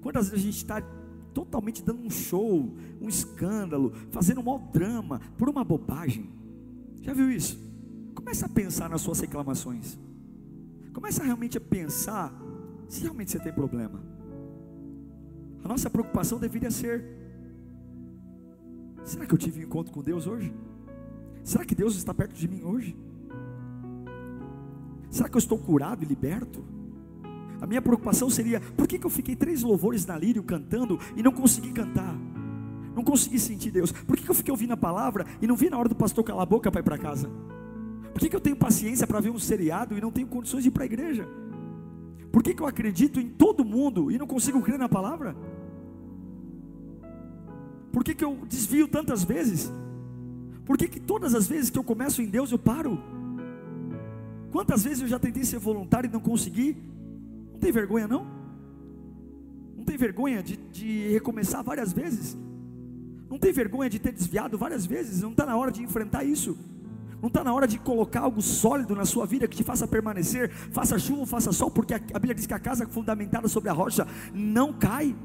Quantas 0.00 0.28
vezes 0.28 0.44
a 0.44 0.46
gente 0.46 0.56
está 0.56 0.80
totalmente 1.34 1.82
dando 1.82 2.02
um 2.02 2.10
show, 2.10 2.74
um 3.00 3.08
escândalo, 3.08 3.92
fazendo 4.10 4.40
um 4.40 4.44
mau 4.44 4.58
drama 4.72 5.20
por 5.36 5.48
uma 5.48 5.64
bobagem? 5.64 6.30
Já 7.02 7.12
viu 7.12 7.30
isso? 7.30 7.58
Começa 8.14 8.46
a 8.46 8.48
pensar 8.48 8.88
nas 8.88 9.00
suas 9.00 9.20
reclamações. 9.20 9.98
Começa 10.92 11.22
realmente 11.22 11.58
a 11.58 11.60
pensar 11.60 12.32
se 12.88 13.02
realmente 13.02 13.30
você 13.30 13.38
tem 13.38 13.52
problema. 13.52 14.00
A 15.62 15.68
nossa 15.68 15.90
preocupação 15.90 16.38
deveria 16.38 16.70
ser: 16.70 17.04
será 19.04 19.26
que 19.26 19.34
eu 19.34 19.38
tive 19.38 19.60
um 19.60 19.64
encontro 19.64 19.92
com 19.92 20.02
Deus 20.02 20.26
hoje? 20.26 20.54
Será 21.44 21.64
que 21.64 21.74
Deus 21.74 21.96
está 21.96 22.14
perto 22.14 22.34
de 22.34 22.48
mim 22.48 22.62
hoje? 22.62 22.96
Será 25.10 25.28
que 25.28 25.36
eu 25.36 25.38
estou 25.38 25.58
curado 25.58 26.02
e 26.02 26.06
liberto? 26.06 26.64
A 27.60 27.66
minha 27.66 27.80
preocupação 27.80 28.28
seria: 28.28 28.60
por 28.60 28.86
que, 28.86 28.98
que 28.98 29.06
eu 29.06 29.10
fiquei 29.10 29.34
três 29.34 29.62
louvores 29.62 30.04
na 30.04 30.16
lírio 30.18 30.42
cantando 30.42 30.98
e 31.16 31.22
não 31.22 31.32
consegui 31.32 31.72
cantar? 31.72 32.16
Não 32.94 33.04
consegui 33.04 33.38
sentir 33.38 33.70
Deus. 33.70 33.92
Por 33.92 34.16
que, 34.16 34.22
que 34.22 34.30
eu 34.30 34.34
fiquei 34.34 34.50
ouvindo 34.50 34.72
a 34.72 34.76
palavra 34.76 35.26
e 35.40 35.46
não 35.46 35.56
vi 35.56 35.68
na 35.68 35.78
hora 35.78 35.88
do 35.88 35.94
pastor 35.94 36.24
calar 36.24 36.42
a 36.42 36.46
boca 36.46 36.70
para 36.70 36.80
ir 36.80 36.84
para 36.84 36.98
casa? 36.98 37.30
Por 38.12 38.20
que, 38.20 38.30
que 38.30 38.36
eu 38.36 38.40
tenho 38.40 38.56
paciência 38.56 39.06
para 39.06 39.20
ver 39.20 39.30
um 39.30 39.38
seriado 39.38 39.96
e 39.96 40.00
não 40.00 40.10
tenho 40.10 40.26
condições 40.26 40.62
de 40.62 40.68
ir 40.68 40.72
para 40.72 40.84
a 40.84 40.86
igreja? 40.86 41.28
Por 42.32 42.42
que, 42.42 42.54
que 42.54 42.62
eu 42.62 42.66
acredito 42.66 43.20
em 43.20 43.28
todo 43.28 43.64
mundo 43.64 44.10
e 44.10 44.16
não 44.16 44.26
consigo 44.26 44.62
crer 44.62 44.78
na 44.78 44.88
palavra? 44.88 45.36
Por 47.92 48.02
que, 48.04 48.14
que 48.14 48.24
eu 48.24 48.38
desvio 48.46 48.88
tantas 48.88 49.22
vezes? 49.24 49.72
Por 50.64 50.76
que, 50.76 50.88
que 50.88 51.00
todas 51.00 51.34
as 51.34 51.46
vezes 51.46 51.70
que 51.70 51.78
eu 51.78 51.84
começo 51.84 52.20
em 52.20 52.26
Deus 52.26 52.52
eu 52.52 52.58
paro? 52.58 52.98
Quantas 54.50 54.84
vezes 54.84 55.02
eu 55.02 55.08
já 55.08 55.18
tentei 55.18 55.44
ser 55.44 55.58
voluntário 55.58 56.08
e 56.08 56.12
não 56.12 56.20
consegui? 56.20 56.76
Não 57.52 57.58
tem 57.58 57.72
vergonha 57.72 58.06
não? 58.06 58.26
Não 59.76 59.84
tem 59.84 59.96
vergonha 59.96 60.42
de, 60.42 60.56
de 60.56 61.08
recomeçar 61.08 61.62
várias 61.62 61.92
vezes? 61.92 62.36
Não 63.28 63.38
tem 63.38 63.52
vergonha 63.52 63.90
de 63.90 63.98
ter 63.98 64.12
desviado 64.12 64.56
várias 64.56 64.86
vezes? 64.86 65.20
Não 65.20 65.32
está 65.32 65.44
na 65.44 65.56
hora 65.56 65.72
de 65.72 65.82
enfrentar 65.82 66.24
isso? 66.24 66.56
Não 67.20 67.28
está 67.28 67.42
na 67.42 67.52
hora 67.52 67.66
de 67.66 67.78
colocar 67.78 68.20
algo 68.20 68.40
sólido 68.40 68.94
na 68.94 69.04
sua 69.04 69.26
vida 69.26 69.48
que 69.48 69.56
te 69.56 69.64
faça 69.64 69.88
permanecer, 69.88 70.50
faça 70.70 70.98
chuva 70.98 71.20
ou 71.20 71.26
faça 71.26 71.50
sol, 71.50 71.70
porque 71.70 71.94
a 71.94 71.98
Bíblia 71.98 72.34
diz 72.34 72.46
que 72.46 72.54
a 72.54 72.58
casa 72.58 72.86
fundamentada 72.86 73.48
sobre 73.48 73.68
a 73.68 73.72
rocha 73.72 74.06
não 74.32 74.72
cai. 74.72 75.16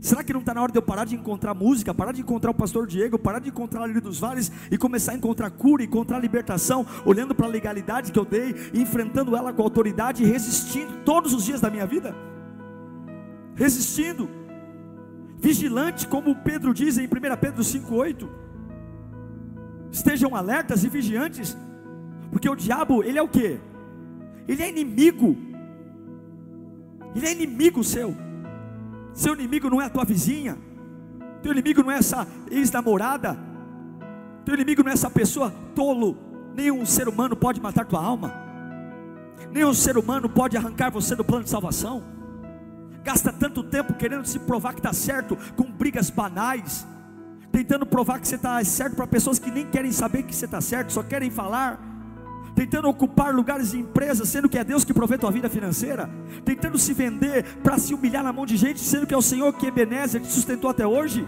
Será 0.00 0.22
que 0.22 0.32
não 0.32 0.40
está 0.40 0.52
na 0.52 0.62
hora 0.62 0.72
de 0.72 0.78
eu 0.78 0.82
parar 0.82 1.04
de 1.04 1.14
encontrar 1.14 1.54
música, 1.54 1.94
parar 1.94 2.12
de 2.12 2.20
encontrar 2.20 2.50
o 2.50 2.54
pastor 2.54 2.86
Diego, 2.86 3.18
parar 3.18 3.38
de 3.38 3.48
encontrar 3.48 3.82
a 3.82 3.86
Lírio 3.86 4.02
dos 4.02 4.18
Vales 4.18 4.52
e 4.70 4.76
começar 4.76 5.12
a 5.12 5.14
encontrar 5.14 5.50
cura, 5.50 5.82
encontrar 5.82 6.18
libertação, 6.18 6.86
olhando 7.04 7.34
para 7.34 7.46
a 7.46 7.48
legalidade 7.48 8.12
que 8.12 8.18
eu 8.18 8.24
dei, 8.24 8.54
enfrentando 8.74 9.34
ela 9.36 9.52
com 9.52 9.62
autoridade 9.62 10.22
e 10.22 10.26
resistindo 10.26 10.98
todos 11.04 11.32
os 11.32 11.44
dias 11.44 11.60
da 11.60 11.70
minha 11.70 11.86
vida? 11.86 12.14
Resistindo, 13.54 14.28
vigilante, 15.38 16.06
como 16.06 16.34
Pedro 16.36 16.74
diz 16.74 16.98
em 16.98 17.06
1 17.06 17.08
Pedro 17.40 17.62
5,8. 17.62 18.28
Estejam 19.90 20.36
alertas 20.36 20.84
e 20.84 20.88
vigiantes, 20.88 21.56
porque 22.30 22.48
o 22.48 22.54
diabo, 22.54 23.02
ele 23.02 23.18
é 23.18 23.22
o 23.22 23.28
que? 23.28 23.58
Ele 24.46 24.62
é 24.62 24.68
inimigo, 24.68 25.36
ele 27.14 27.26
é 27.26 27.32
inimigo 27.32 27.82
seu. 27.82 28.25
Seu 29.16 29.32
inimigo 29.32 29.70
não 29.70 29.80
é 29.80 29.86
a 29.86 29.88
tua 29.88 30.04
vizinha, 30.04 30.58
teu 31.42 31.50
inimigo 31.50 31.82
não 31.82 31.90
é 31.90 31.96
essa 31.96 32.28
ex-namorada, 32.50 33.34
teu 34.44 34.54
inimigo 34.54 34.82
não 34.82 34.90
é 34.90 34.92
essa 34.92 35.08
pessoa 35.08 35.50
tolo. 35.74 36.18
Nenhum 36.54 36.84
ser 36.84 37.08
humano 37.08 37.34
pode 37.34 37.58
matar 37.58 37.86
tua 37.86 38.04
alma, 38.04 38.30
nenhum 39.50 39.72
ser 39.72 39.96
humano 39.96 40.28
pode 40.28 40.54
arrancar 40.54 40.90
você 40.90 41.16
do 41.16 41.24
plano 41.24 41.44
de 41.44 41.50
salvação. 41.50 42.04
Gasta 43.02 43.32
tanto 43.32 43.62
tempo 43.62 43.94
querendo 43.94 44.26
se 44.26 44.38
provar 44.38 44.74
que 44.74 44.80
está 44.80 44.92
certo, 44.92 45.34
com 45.56 45.64
brigas 45.64 46.10
banais, 46.10 46.86
tentando 47.50 47.86
provar 47.86 48.20
que 48.20 48.28
você 48.28 48.34
está 48.36 48.62
certo 48.64 48.96
para 48.96 49.06
pessoas 49.06 49.38
que 49.38 49.50
nem 49.50 49.64
querem 49.64 49.92
saber 49.92 50.24
que 50.24 50.36
você 50.36 50.44
está 50.44 50.60
certo, 50.60 50.92
só 50.92 51.02
querem 51.02 51.30
falar 51.30 51.80
tentando 52.56 52.88
ocupar 52.88 53.34
lugares 53.34 53.72
de 53.72 53.78
empresas, 53.78 54.30
sendo 54.30 54.48
que 54.48 54.56
é 54.58 54.64
Deus 54.64 54.82
que 54.82 54.94
provê 54.94 55.18
tua 55.18 55.30
vida 55.30 55.48
financeira, 55.48 56.08
tentando 56.42 56.78
se 56.78 56.94
vender 56.94 57.44
para 57.62 57.78
se 57.78 57.92
humilhar 57.92 58.24
na 58.24 58.32
mão 58.32 58.46
de 58.46 58.56
gente, 58.56 58.80
sendo 58.80 59.06
que 59.06 59.12
é 59.12 59.16
o 59.16 59.22
Senhor 59.22 59.52
que 59.52 59.66
Ebenezer 59.66 60.22
te 60.22 60.32
sustentou 60.32 60.70
até 60.70 60.86
hoje. 60.86 61.24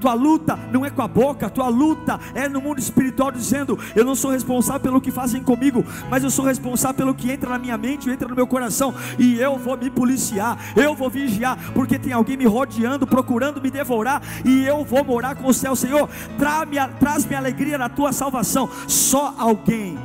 Tua 0.00 0.14
luta 0.14 0.58
não 0.72 0.86
é 0.86 0.88
com 0.88 1.02
a 1.02 1.08
boca, 1.08 1.50
tua 1.50 1.68
luta 1.68 2.18
é 2.34 2.48
no 2.48 2.62
mundo 2.62 2.78
espiritual, 2.78 3.30
dizendo: 3.30 3.78
Eu 3.94 4.04
não 4.04 4.14
sou 4.14 4.30
responsável 4.30 4.80
pelo 4.80 5.00
que 5.00 5.10
fazem 5.10 5.42
comigo, 5.42 5.84
mas 6.08 6.24
eu 6.24 6.30
sou 6.30 6.46
responsável 6.46 6.96
pelo 6.96 7.14
que 7.14 7.30
entra 7.30 7.50
na 7.50 7.58
minha 7.58 7.76
mente, 7.76 8.08
entra 8.08 8.26
no 8.26 8.34
meu 8.34 8.46
coração, 8.46 8.94
e 9.18 9.38
eu 9.38 9.58
vou 9.58 9.76
me 9.76 9.90
policiar, 9.90 10.58
eu 10.74 10.94
vou 10.94 11.10
vigiar, 11.10 11.58
porque 11.74 11.98
tem 11.98 12.14
alguém 12.14 12.38
me 12.38 12.46
rodeando, 12.46 13.06
procurando 13.06 13.60
me 13.60 13.70
devorar, 13.70 14.22
e 14.42 14.64
eu 14.64 14.82
vou 14.82 15.04
morar 15.04 15.34
com 15.34 15.48
o 15.48 15.54
céu, 15.54 15.76
Senhor. 15.76 16.08
Traz-me 16.98 17.34
alegria 17.34 17.76
na 17.76 17.90
tua 17.90 18.12
salvação. 18.12 18.70
Só 18.88 19.34
alguém 19.36 19.98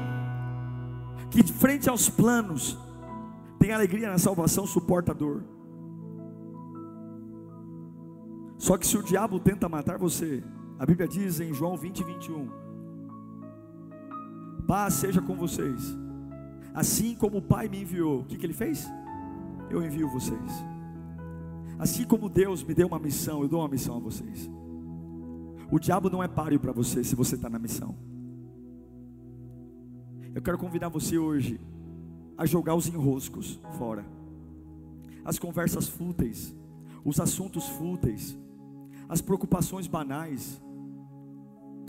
que 1.35 1.51
frente 1.51 1.89
aos 1.89 2.09
planos 2.09 2.77
tem 3.59 3.73
alegria 3.73 4.09
na 4.09 4.17
salvação, 4.17 4.65
suporta 4.65 5.11
a 5.11 5.15
dor. 5.15 5.43
Só 8.57 8.77
que 8.77 8.87
se 8.87 8.97
o 8.97 9.03
diabo 9.03 9.37
tenta 9.39 9.67
matar 9.67 9.97
você, 9.97 10.41
a 10.79 10.85
Bíblia 10.85 11.07
diz 11.07 11.41
em 11.41 11.53
João 11.53 11.75
20, 11.75 12.03
21: 12.03 12.49
Paz 14.65 14.93
seja 14.93 15.21
com 15.21 15.35
vocês, 15.35 15.95
assim 16.73 17.15
como 17.15 17.39
o 17.39 17.41
Pai 17.41 17.67
me 17.67 17.81
enviou, 17.81 18.21
o 18.21 18.25
que, 18.25 18.37
que 18.37 18.45
ele 18.45 18.53
fez? 18.53 18.89
Eu 19.69 19.83
envio 19.83 20.09
vocês. 20.09 20.65
Assim 21.77 22.05
como 22.05 22.29
Deus 22.29 22.63
me 22.63 22.73
deu 22.73 22.87
uma 22.87 22.99
missão, 22.99 23.41
eu 23.41 23.49
dou 23.49 23.59
uma 23.59 23.67
missão 23.67 23.97
a 23.97 23.99
vocês. 23.99 24.49
O 25.69 25.77
diabo 25.79 26.09
não 26.09 26.23
é 26.23 26.29
páreo 26.29 26.61
para 26.61 26.71
você 26.71 27.03
se 27.03 27.13
você 27.13 27.35
está 27.35 27.49
na 27.49 27.59
missão. 27.59 28.14
Eu 30.35 30.41
quero 30.41 30.57
convidar 30.57 30.89
você 30.89 31.17
hoje 31.17 31.61
a 32.37 32.45
jogar 32.45 32.75
os 32.75 32.87
enroscos 32.89 33.57
fora, 33.77 34.05
as 35.23 35.39
conversas 35.39 35.87
fúteis, 35.87 36.53
os 37.05 37.21
assuntos 37.21 37.69
fúteis, 37.69 38.37
as 39.07 39.21
preocupações 39.21 39.87
banais. 39.87 40.61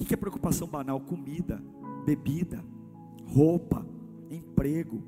O 0.01 0.05
que 0.05 0.15
é 0.15 0.17
preocupação 0.17 0.69
banal? 0.69 1.01
Comida, 1.01 1.61
bebida, 2.05 2.65
roupa, 3.25 3.85
emprego, 4.31 5.03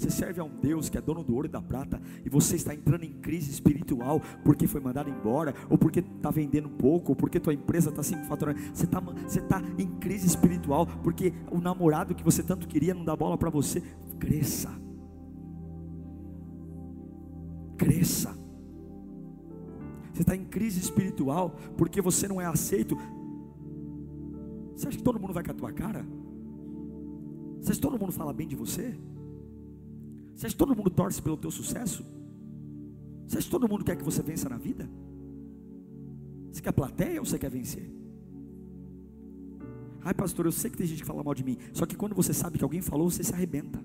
você 0.00 0.10
serve 0.10 0.40
a 0.40 0.44
um 0.44 0.56
Deus 0.62 0.88
que 0.88 0.96
é 0.96 1.00
dono 1.00 1.22
do 1.22 1.34
ouro 1.34 1.46
e 1.46 1.50
da 1.50 1.60
prata, 1.60 2.00
e 2.24 2.30
você 2.30 2.56
está 2.56 2.74
entrando 2.74 3.04
em 3.04 3.12
crise 3.12 3.50
espiritual 3.50 4.18
porque 4.42 4.66
foi 4.66 4.80
mandado 4.80 5.10
embora, 5.10 5.54
ou 5.68 5.76
porque 5.76 6.00
está 6.00 6.30
vendendo 6.30 6.70
pouco, 6.70 7.12
ou 7.12 7.16
porque 7.16 7.38
tua 7.38 7.52
empresa 7.52 7.90
está 7.90 8.02
sem 8.02 8.24
faturando. 8.24 8.58
Você 8.72 8.86
está 8.86 8.98
você 8.98 9.42
tá 9.42 9.62
em 9.76 9.86
crise 9.98 10.26
espiritual 10.26 10.86
porque 11.02 11.34
o 11.50 11.60
namorado 11.60 12.14
que 12.14 12.24
você 12.24 12.42
tanto 12.42 12.66
queria 12.66 12.94
não 12.94 13.04
dá 13.04 13.14
bola 13.14 13.36
para 13.36 13.50
você. 13.50 13.82
Cresça. 14.18 14.70
Cresça. 17.76 18.34
Você 20.14 20.22
está 20.22 20.34
em 20.34 20.46
crise 20.46 20.80
espiritual 20.80 21.54
porque 21.76 22.00
você 22.00 22.26
não 22.26 22.40
é 22.40 22.46
aceito. 22.46 22.96
Você 24.74 24.88
acha 24.88 24.96
que 24.96 25.04
todo 25.04 25.20
mundo 25.20 25.34
vai 25.34 25.44
com 25.44 25.50
a 25.50 25.54
tua 25.54 25.72
cara? 25.72 26.06
Você 27.60 27.72
acha 27.72 27.80
que 27.80 27.86
todo 27.86 28.00
mundo 28.00 28.12
fala 28.12 28.32
bem 28.32 28.48
de 28.48 28.56
você? 28.56 28.98
Você 30.40 30.46
acha 30.46 30.54
que 30.54 30.58
todo 30.58 30.74
mundo 30.74 30.88
torce 30.88 31.20
pelo 31.20 31.36
teu 31.36 31.50
sucesso? 31.50 32.02
Você 33.28 33.36
acha 33.36 33.44
que 33.44 33.50
todo 33.50 33.68
mundo 33.68 33.84
quer 33.84 33.94
que 33.94 34.02
você 34.02 34.22
vença 34.22 34.48
na 34.48 34.56
vida? 34.56 34.88
Você 36.50 36.62
quer 36.62 36.72
plateia 36.72 37.20
ou 37.20 37.26
você 37.26 37.38
quer 37.38 37.50
vencer? 37.50 37.92
Ai, 40.02 40.14
pastor, 40.14 40.46
eu 40.46 40.52
sei 40.52 40.70
que 40.70 40.78
tem 40.78 40.86
gente 40.86 41.02
que 41.02 41.06
fala 41.06 41.22
mal 41.22 41.34
de 41.34 41.44
mim. 41.44 41.58
Só 41.74 41.84
que 41.84 41.94
quando 41.94 42.14
você 42.14 42.32
sabe 42.32 42.56
que 42.56 42.64
alguém 42.64 42.80
falou, 42.80 43.10
você 43.10 43.22
se 43.22 43.34
arrebenta. 43.34 43.84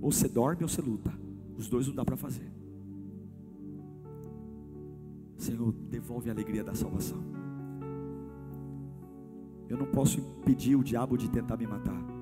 Ou 0.00 0.10
você 0.10 0.28
dorme 0.28 0.64
ou 0.64 0.68
você 0.68 0.82
luta. 0.82 1.12
Os 1.56 1.68
dois 1.68 1.86
não 1.86 1.94
dá 1.94 2.04
para 2.04 2.16
fazer. 2.16 2.50
Senhor, 5.36 5.70
devolve 5.88 6.30
a 6.30 6.32
alegria 6.32 6.64
da 6.64 6.74
salvação. 6.74 7.22
Eu 9.68 9.76
não 9.76 9.86
posso 9.86 10.18
impedir 10.18 10.74
o 10.74 10.82
diabo 10.82 11.16
de 11.16 11.30
tentar 11.30 11.56
me 11.56 11.66
matar 11.68 12.15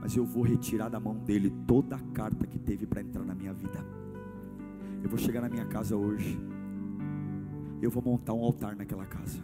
mas 0.00 0.16
eu 0.16 0.24
vou 0.24 0.42
retirar 0.42 0.88
da 0.88 1.00
mão 1.00 1.16
dele 1.16 1.52
toda 1.66 1.96
a 1.96 2.00
carta 2.14 2.46
que 2.46 2.58
teve 2.58 2.86
para 2.86 3.00
entrar 3.00 3.24
na 3.24 3.34
minha 3.34 3.52
vida. 3.52 3.84
Eu 5.02 5.08
vou 5.08 5.18
chegar 5.18 5.40
na 5.40 5.48
minha 5.48 5.64
casa 5.66 5.96
hoje, 5.96 6.38
eu 7.80 7.90
vou 7.90 8.02
montar 8.02 8.32
um 8.32 8.42
altar 8.44 8.74
naquela 8.76 9.06
casa. 9.06 9.38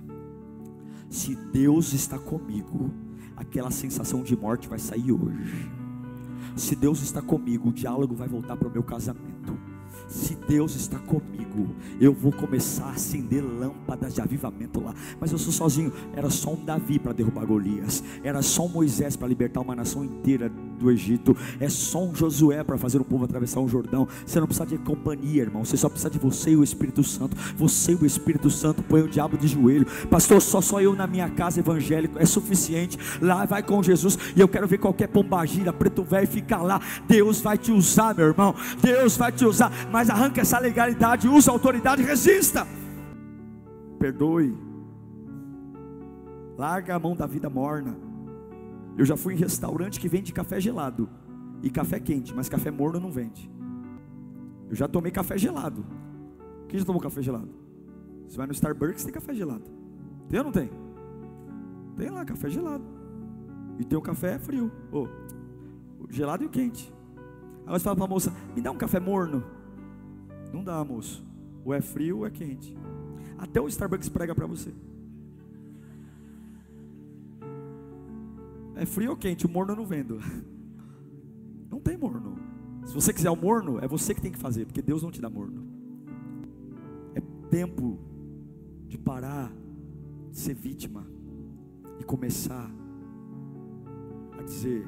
Se 1.09 1.35
Deus 1.35 1.93
está 1.93 2.19
comigo, 2.19 2.91
aquela 3.37 3.71
sensação 3.71 4.23
de 4.23 4.37
morte 4.37 4.69
vai 4.69 4.79
sair 4.79 5.13
hoje. 5.13 5.71
Se 6.57 6.75
Deus 6.75 7.03
está 7.03 7.21
comigo, 7.23 7.69
o 7.69 7.73
diálogo 7.73 8.15
vai 8.15 8.29
voltar 8.29 8.57
para 8.57 8.69
o 8.69 8.71
meu 8.71 8.83
casamento 8.83 9.34
se 10.09 10.35
Deus 10.49 10.75
está 10.75 10.99
comigo, 10.99 11.75
eu 12.01 12.13
vou 12.13 12.33
começar 12.33 12.87
a 12.87 12.91
acender 12.91 13.43
lâmpadas 13.43 14.15
de 14.15 14.21
avivamento 14.21 14.81
lá. 14.81 14.95
Mas 15.21 15.33
eu 15.33 15.39
sou 15.39 15.53
sozinho. 15.53 15.93
Era 16.15 16.31
só 16.31 16.53
um 16.53 16.65
Davi 16.65 16.99
para 16.99 17.13
derrubar 17.13 17.47
Golias. 17.47 18.03
Era 18.23 18.43
só 18.43 18.67
um 18.67 18.69
Moisés 18.69 19.17
para 19.17 19.29
libertar 19.29 19.61
uma 19.61 19.75
nação 19.75 20.05
inteira 20.05 20.49
do 20.49 20.91
Egito. 20.91 21.37
É 21.61 21.69
só 21.69 22.05
um 22.05 22.15
Josué 22.15 22.63
para 22.65 22.77
fazer 22.77 23.01
o 23.01 23.05
povo 23.05 23.25
atravessar 23.25 23.61
o 23.61 23.69
Jordão. 23.69 24.07
Você 24.27 24.41
não 24.41 24.47
precisa 24.47 24.67
de 24.67 24.79
companhia, 24.79 25.43
irmão. 25.43 25.65
Você 25.65 25.77
só 25.77 25.89
precisa 25.89 26.11
de 26.11 26.19
você 26.19 26.51
e 26.51 26.57
o 26.57 26.65
Espírito 26.65 27.03
Santo. 27.03 27.37
Você 27.57 27.93
e 27.93 27.97
o 27.97 28.07
Espírito 28.07 28.51
Santo 28.51 28.83
põe 28.83 29.03
o 29.03 29.09
diabo 29.09 29.37
de 29.39 29.47
joelho. 29.47 29.87
Pastor, 30.11 30.41
só 30.41 30.61
só 30.61 30.81
eu 30.81 30.95
na 30.95 31.07
minha 31.07 31.29
casa 31.31 31.61
evangélico 31.61 32.19
é 32.19 32.27
suficiente. 32.27 32.99
Lá 33.21 33.45
vai 33.45 33.63
com 33.63 33.83
Jesus 33.83 34.19
e 34.35 34.41
eu 34.41 34.49
quero 34.49 34.67
ver 34.67 34.79
qualquer 34.79 35.09
pombagira, 35.09 35.73
preto 35.73 36.03
velho 36.03 36.27
ficar 36.27 36.63
lá. 36.63 36.81
Deus 37.07 37.41
vai 37.41 37.57
te 37.57 37.73
usar, 37.73 38.15
meu 38.15 38.29
irmão. 38.29 38.55
Deus 38.81 39.17
vai 39.17 39.33
te 39.33 39.45
usar 39.45 39.73
mas 39.95 40.11
arranca 40.11 40.41
essa 40.41 40.59
legalidade, 40.59 41.29
usa 41.29 41.53
a 41.53 41.55
autoridade, 41.55 42.03
resista. 42.03 42.67
Perdoe. 43.97 44.53
Larga 46.59 46.97
a 46.97 46.99
mão 46.99 47.15
da 47.15 47.27
vida 47.27 47.49
morna. 47.49 47.97
Eu 48.99 49.05
já 49.05 49.17
fui 49.17 49.35
em 49.35 49.37
restaurante 49.37 50.01
que 50.01 50.09
vende 50.09 50.33
café 50.33 50.61
gelado 50.61 51.09
e 51.63 51.71
café 51.71 52.01
quente, 52.01 52.35
mas 52.35 52.49
café 52.49 52.73
morno 52.73 52.99
não 52.99 53.13
vende. 53.13 53.49
Eu 54.69 54.75
já 54.75 54.89
tomei 54.89 55.13
café 55.13 55.39
gelado. 55.39 55.87
Quem 56.69 56.81
já 56.81 56.85
tomou 56.85 57.01
café 57.01 57.23
gelado? 57.23 57.55
Você 58.27 58.37
vai 58.37 58.49
no 58.49 58.53
Starbucks 58.53 59.05
tem 59.05 59.15
café 59.15 59.33
gelado. 59.33 59.71
Tem 60.29 60.41
ou 60.41 60.45
não 60.45 60.51
tem? 60.51 60.71
Tem 61.97 62.11
lá 62.11 62.25
café 62.25 62.51
gelado. 62.51 62.85
E 63.79 63.85
tem 63.85 63.97
o 63.97 64.03
café 64.03 64.41
frio. 64.41 64.73
Oh, 64.91 65.07
gelado 66.11 66.43
e 66.43 66.47
o 66.47 66.51
quente. 66.51 66.93
Aí 67.65 67.73
você 67.79 67.85
fala 67.85 67.95
para 67.95 68.07
a 68.07 68.09
moça: 68.09 68.33
me 68.57 68.61
dá 68.61 68.73
um 68.73 68.77
café 68.77 68.99
morno. 68.99 69.54
Não 70.55 70.63
dá, 70.63 70.85
moço. 70.85 71.21
Ou 71.65 71.75
é 71.75 71.81
frio 71.81 72.19
ou 72.19 72.27
é 72.27 72.31
quente. 72.31 72.77
Até 73.37 73.61
o 73.61 73.67
Starbucks 73.67 74.09
prega 74.09 74.33
para 74.37 74.47
você. 74.47 74.73
É 78.77 78.87
frio 78.87 79.11
ou 79.11 79.17
quente? 79.17 79.47
O 79.47 79.49
morno 79.49 79.73
eu 79.73 79.77
não 79.77 79.85
vendo. 79.85 80.21
Não 81.69 81.81
tem 81.81 81.97
morno. 81.97 82.39
Se 82.87 82.95
você 82.95 83.13
quiser 83.13 83.31
o 83.31 83.37
morno, 83.37 83.81
é 83.81 83.89
você 83.89 84.15
que 84.15 84.21
tem 84.21 84.31
que 84.31 84.39
fazer, 84.39 84.65
porque 84.65 84.81
Deus 84.81 85.03
não 85.03 85.11
te 85.11 85.21
dá 85.21 85.29
morno. 85.29 85.67
É 87.17 87.21
tempo 87.51 87.99
de 88.87 88.97
parar 88.97 89.53
de 90.31 90.39
ser 90.39 90.55
vítima 90.55 91.05
e 91.99 92.05
começar 92.05 92.71
a 94.39 94.43
dizer: 94.43 94.87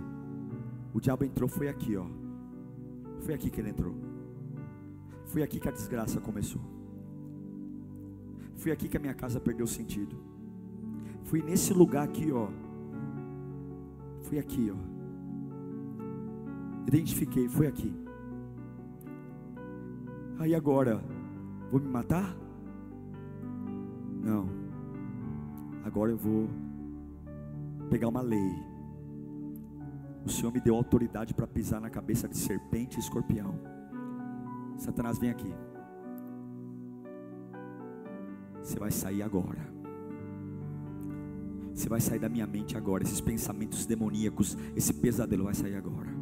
o 0.94 1.00
diabo 1.00 1.24
entrou, 1.24 1.48
foi 1.48 1.68
aqui, 1.68 1.96
ó. 1.96 2.06
Foi 3.22 3.34
aqui 3.34 3.50
que 3.50 3.60
ele 3.60 3.70
entrou. 3.70 4.15
Foi 5.26 5.42
aqui 5.42 5.60
que 5.60 5.68
a 5.68 5.72
desgraça 5.72 6.20
começou. 6.20 6.60
Foi 8.56 8.72
aqui 8.72 8.88
que 8.88 8.96
a 8.96 9.00
minha 9.00 9.14
casa 9.14 9.38
perdeu 9.38 9.66
sentido. 9.66 10.16
Fui 11.24 11.42
nesse 11.42 11.72
lugar 11.74 12.04
aqui, 12.04 12.32
ó. 12.32 12.48
Fui 14.22 14.38
aqui, 14.38 14.72
ó. 14.72 14.76
Identifiquei, 16.86 17.48
foi 17.48 17.66
aqui. 17.66 17.92
Aí 20.38 20.54
agora, 20.54 21.02
vou 21.70 21.80
me 21.80 21.88
matar? 21.88 22.36
Não. 24.22 24.48
Agora 25.84 26.10
eu 26.10 26.16
vou 26.16 26.48
pegar 27.90 28.08
uma 28.08 28.20
lei. 28.20 28.52
O 30.24 30.28
Senhor 30.28 30.52
me 30.52 30.60
deu 30.60 30.74
autoridade 30.74 31.34
para 31.34 31.46
pisar 31.46 31.80
na 31.80 31.90
cabeça 31.90 32.28
de 32.28 32.36
serpente 32.36 32.96
e 32.96 33.00
escorpião. 33.00 33.75
Satanás 34.76 35.18
vem 35.18 35.30
aqui. 35.30 35.52
Você 38.62 38.78
vai 38.78 38.90
sair 38.90 39.22
agora. 39.22 39.74
Você 41.74 41.88
vai 41.88 42.00
sair 42.00 42.18
da 42.18 42.28
minha 42.28 42.46
mente 42.46 42.76
agora. 42.76 43.04
Esses 43.04 43.20
pensamentos 43.20 43.86
demoníacos, 43.86 44.56
esse 44.74 44.92
pesadelo 44.92 45.44
vai 45.44 45.54
sair 45.54 45.76
agora. 45.76 46.14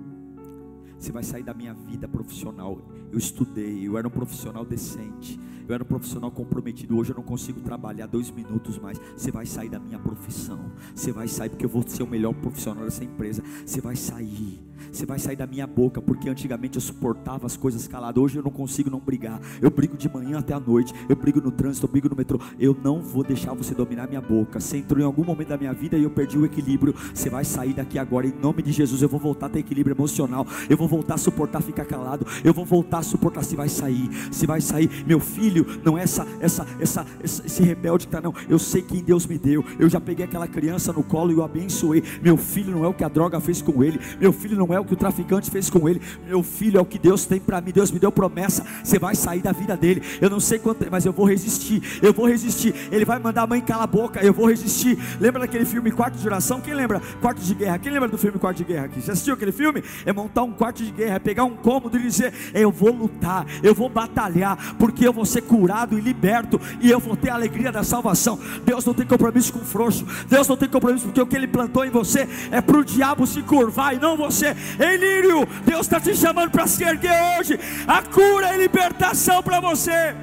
Você 0.98 1.12
vai 1.12 1.22
sair 1.22 1.42
da 1.42 1.54
minha 1.54 1.74
vida 1.74 2.08
profissional. 2.08 2.80
Eu 3.10 3.18
estudei, 3.18 3.86
eu 3.86 3.96
era 3.96 4.06
um 4.06 4.10
profissional 4.10 4.64
decente 4.64 5.38
eu 5.66 5.74
era 5.74 5.82
um 5.82 5.86
profissional 5.86 6.30
comprometido. 6.30 6.96
Hoje 6.96 7.12
eu 7.12 7.16
não 7.16 7.22
consigo 7.22 7.60
trabalhar 7.60 8.06
dois 8.06 8.30
minutos 8.30 8.78
mais. 8.78 8.98
Você 9.16 9.30
vai 9.30 9.46
sair 9.46 9.70
da 9.70 9.78
minha 9.78 9.98
profissão. 9.98 10.72
Você 10.94 11.10
vai 11.10 11.26
sair 11.26 11.48
porque 11.48 11.64
eu 11.64 11.70
vou 11.70 11.82
ser 11.86 12.02
o 12.02 12.06
melhor 12.06 12.34
profissional 12.34 12.84
dessa 12.84 13.02
empresa. 13.02 13.42
Você 13.64 13.80
vai 13.80 13.96
sair. 13.96 14.62
Você 14.92 15.06
vai 15.06 15.18
sair 15.18 15.36
da 15.36 15.46
minha 15.46 15.66
boca, 15.66 16.00
porque 16.00 16.28
antigamente 16.28 16.76
eu 16.76 16.80
suportava 16.80 17.46
as 17.46 17.56
coisas 17.56 17.86
caladas. 17.88 18.22
Hoje 18.22 18.38
eu 18.38 18.42
não 18.42 18.50
consigo 18.50 18.90
não 18.90 19.00
brigar. 19.00 19.40
Eu 19.60 19.70
brigo 19.70 19.96
de 19.96 20.08
manhã 20.08 20.38
até 20.38 20.54
a 20.54 20.60
noite. 20.60 20.92
Eu 21.08 21.16
brigo 21.16 21.40
no 21.40 21.50
trânsito, 21.50 21.86
eu 21.86 21.90
brigo 21.90 22.08
no 22.08 22.16
metrô. 22.16 22.40
Eu 22.58 22.76
não 22.82 23.00
vou 23.00 23.24
deixar 23.24 23.54
você 23.54 23.74
dominar 23.74 24.06
minha 24.06 24.20
boca. 24.20 24.60
Você 24.60 24.78
entrou 24.78 25.00
em 25.00 25.04
algum 25.04 25.24
momento 25.24 25.48
da 25.48 25.58
minha 25.58 25.72
vida 25.72 25.96
e 25.96 26.04
eu 26.04 26.10
perdi 26.10 26.38
o 26.38 26.44
equilíbrio. 26.44 26.94
Você 27.12 27.28
vai 27.28 27.44
sair 27.44 27.74
daqui 27.74 27.98
agora. 27.98 28.26
Em 28.26 28.32
nome 28.32 28.62
de 28.62 28.72
Jesus, 28.72 29.02
eu 29.02 29.08
vou 29.08 29.20
voltar 29.20 29.46
a 29.46 29.48
ter 29.48 29.58
equilíbrio 29.60 29.94
emocional. 29.94 30.46
Eu 30.68 30.76
vou 30.76 30.88
voltar 30.88 31.14
a 31.14 31.18
suportar 31.18 31.62
ficar 31.62 31.84
calado. 31.84 32.26
Eu 32.42 32.54
vou 32.54 32.64
voltar 32.64 32.98
a 32.98 33.02
suportar. 33.02 33.42
Se 33.44 33.56
vai 33.56 33.68
sair, 33.68 34.08
se 34.30 34.46
vai 34.46 34.60
sair. 34.60 35.04
Meu 35.06 35.20
filho, 35.20 35.66
não 35.84 35.98
é 35.98 36.02
essa, 36.02 36.26
essa, 36.40 36.66
essa, 36.78 37.06
esse 37.22 37.62
rebelde 37.62 38.06
que 38.06 38.14
está, 38.14 38.20
não. 38.20 38.34
Eu 38.48 38.58
sei 38.58 38.82
quem 38.82 39.02
Deus 39.02 39.26
me 39.26 39.38
deu. 39.38 39.64
Eu 39.78 39.88
já 39.88 40.00
peguei 40.00 40.24
aquela 40.24 40.46
criança 40.46 40.92
no 40.92 41.02
colo 41.02 41.32
e 41.32 41.34
o 41.34 41.42
abençoei. 41.42 42.02
Meu 42.22 42.36
filho 42.36 42.72
não 42.72 42.84
é 42.84 42.88
o 42.88 42.94
que 42.94 43.04
a 43.04 43.08
droga 43.08 43.40
fez 43.40 43.60
com 43.60 43.82
ele. 43.82 43.98
Meu 44.20 44.32
filho 44.32 44.56
não 44.56 44.72
é 44.72 44.73
o 44.80 44.84
que 44.84 44.94
o 44.94 44.96
traficante 44.96 45.50
fez 45.50 45.70
com 45.70 45.88
ele. 45.88 46.00
Meu 46.26 46.42
filho 46.42 46.78
é 46.78 46.80
o 46.80 46.84
que 46.84 46.98
Deus 46.98 47.24
tem 47.24 47.40
para 47.40 47.60
mim. 47.60 47.72
Deus 47.72 47.90
me 47.90 47.98
deu 47.98 48.12
promessa. 48.12 48.64
Você 48.82 48.98
vai 48.98 49.14
sair 49.14 49.40
da 49.40 49.52
vida 49.52 49.76
dele. 49.76 50.02
Eu 50.20 50.30
não 50.30 50.40
sei 50.40 50.58
quanto, 50.58 50.86
mas 50.90 51.04
eu 51.04 51.12
vou 51.12 51.26
resistir. 51.26 52.00
Eu 52.02 52.12
vou 52.12 52.26
resistir. 52.26 52.74
Ele 52.90 53.04
vai 53.04 53.18
mandar 53.18 53.42
a 53.42 53.46
mãe 53.46 53.60
calar 53.60 53.84
a 53.84 53.86
boca. 53.86 54.24
Eu 54.24 54.32
vou 54.32 54.48
resistir. 54.48 54.98
Lembra 55.20 55.40
daquele 55.42 55.64
filme 55.64 55.90
Quarto 55.90 56.18
de 56.18 56.26
Oração? 56.26 56.60
Quem 56.60 56.74
lembra? 56.74 57.00
Quarto 57.20 57.40
de 57.40 57.54
Guerra. 57.54 57.78
Quem 57.78 57.92
lembra 57.92 58.08
do 58.08 58.18
filme 58.18 58.38
Quarto 58.38 58.58
de 58.58 58.64
Guerra 58.64 58.86
aqui? 58.86 59.00
Você 59.00 59.10
assistiu 59.10 59.34
aquele 59.34 59.52
filme? 59.52 59.82
É 60.04 60.12
montar 60.12 60.42
um 60.42 60.52
quarto 60.52 60.82
de 60.82 60.90
guerra, 60.90 61.16
é 61.16 61.18
pegar 61.18 61.44
um 61.44 61.56
cômodo 61.56 61.98
e 61.98 62.02
dizer: 62.02 62.32
Eu 62.52 62.70
vou 62.70 62.92
lutar, 62.92 63.46
eu 63.62 63.74
vou 63.74 63.88
batalhar, 63.88 64.76
porque 64.78 65.06
eu 65.06 65.12
vou 65.12 65.24
ser 65.24 65.42
curado 65.42 65.98
e 65.98 66.00
liberto 66.00 66.60
e 66.80 66.90
eu 66.90 66.98
vou 66.98 67.16
ter 67.16 67.30
a 67.30 67.34
alegria 67.34 67.70
da 67.70 67.82
salvação. 67.82 68.38
Deus 68.64 68.84
não 68.84 68.94
tem 68.94 69.06
compromisso 69.06 69.52
com 69.52 69.60
o 69.60 69.64
frouxo. 69.64 70.06
Deus 70.28 70.48
não 70.48 70.56
tem 70.56 70.68
compromisso 70.68 71.04
porque 71.04 71.20
o 71.20 71.26
que 71.26 71.36
Ele 71.36 71.46
plantou 71.46 71.84
em 71.84 71.90
você 71.90 72.28
é 72.50 72.60
para 72.60 72.78
o 72.78 72.84
diabo 72.84 73.26
se 73.26 73.42
curvar 73.42 73.94
e 73.94 73.98
não 73.98 74.16
você. 74.16 74.53
Ei, 74.78 74.96
Lírio, 74.96 75.46
Deus 75.64 75.82
está 75.82 76.00
te 76.00 76.14
chamando 76.14 76.50
para 76.50 76.66
se 76.66 76.82
erguer 76.82 77.38
hoje. 77.38 77.58
A 77.86 78.02
cura 78.02 78.54
e 78.54 78.58
libertação 78.58 79.42
para 79.42 79.60
você. 79.60 80.14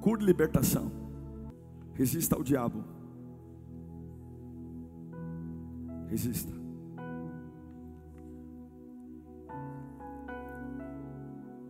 Cura 0.00 0.22
e 0.22 0.26
libertação. 0.26 0.92
Resista 1.94 2.36
ao 2.36 2.42
diabo. 2.42 2.84
Resista. 6.08 6.52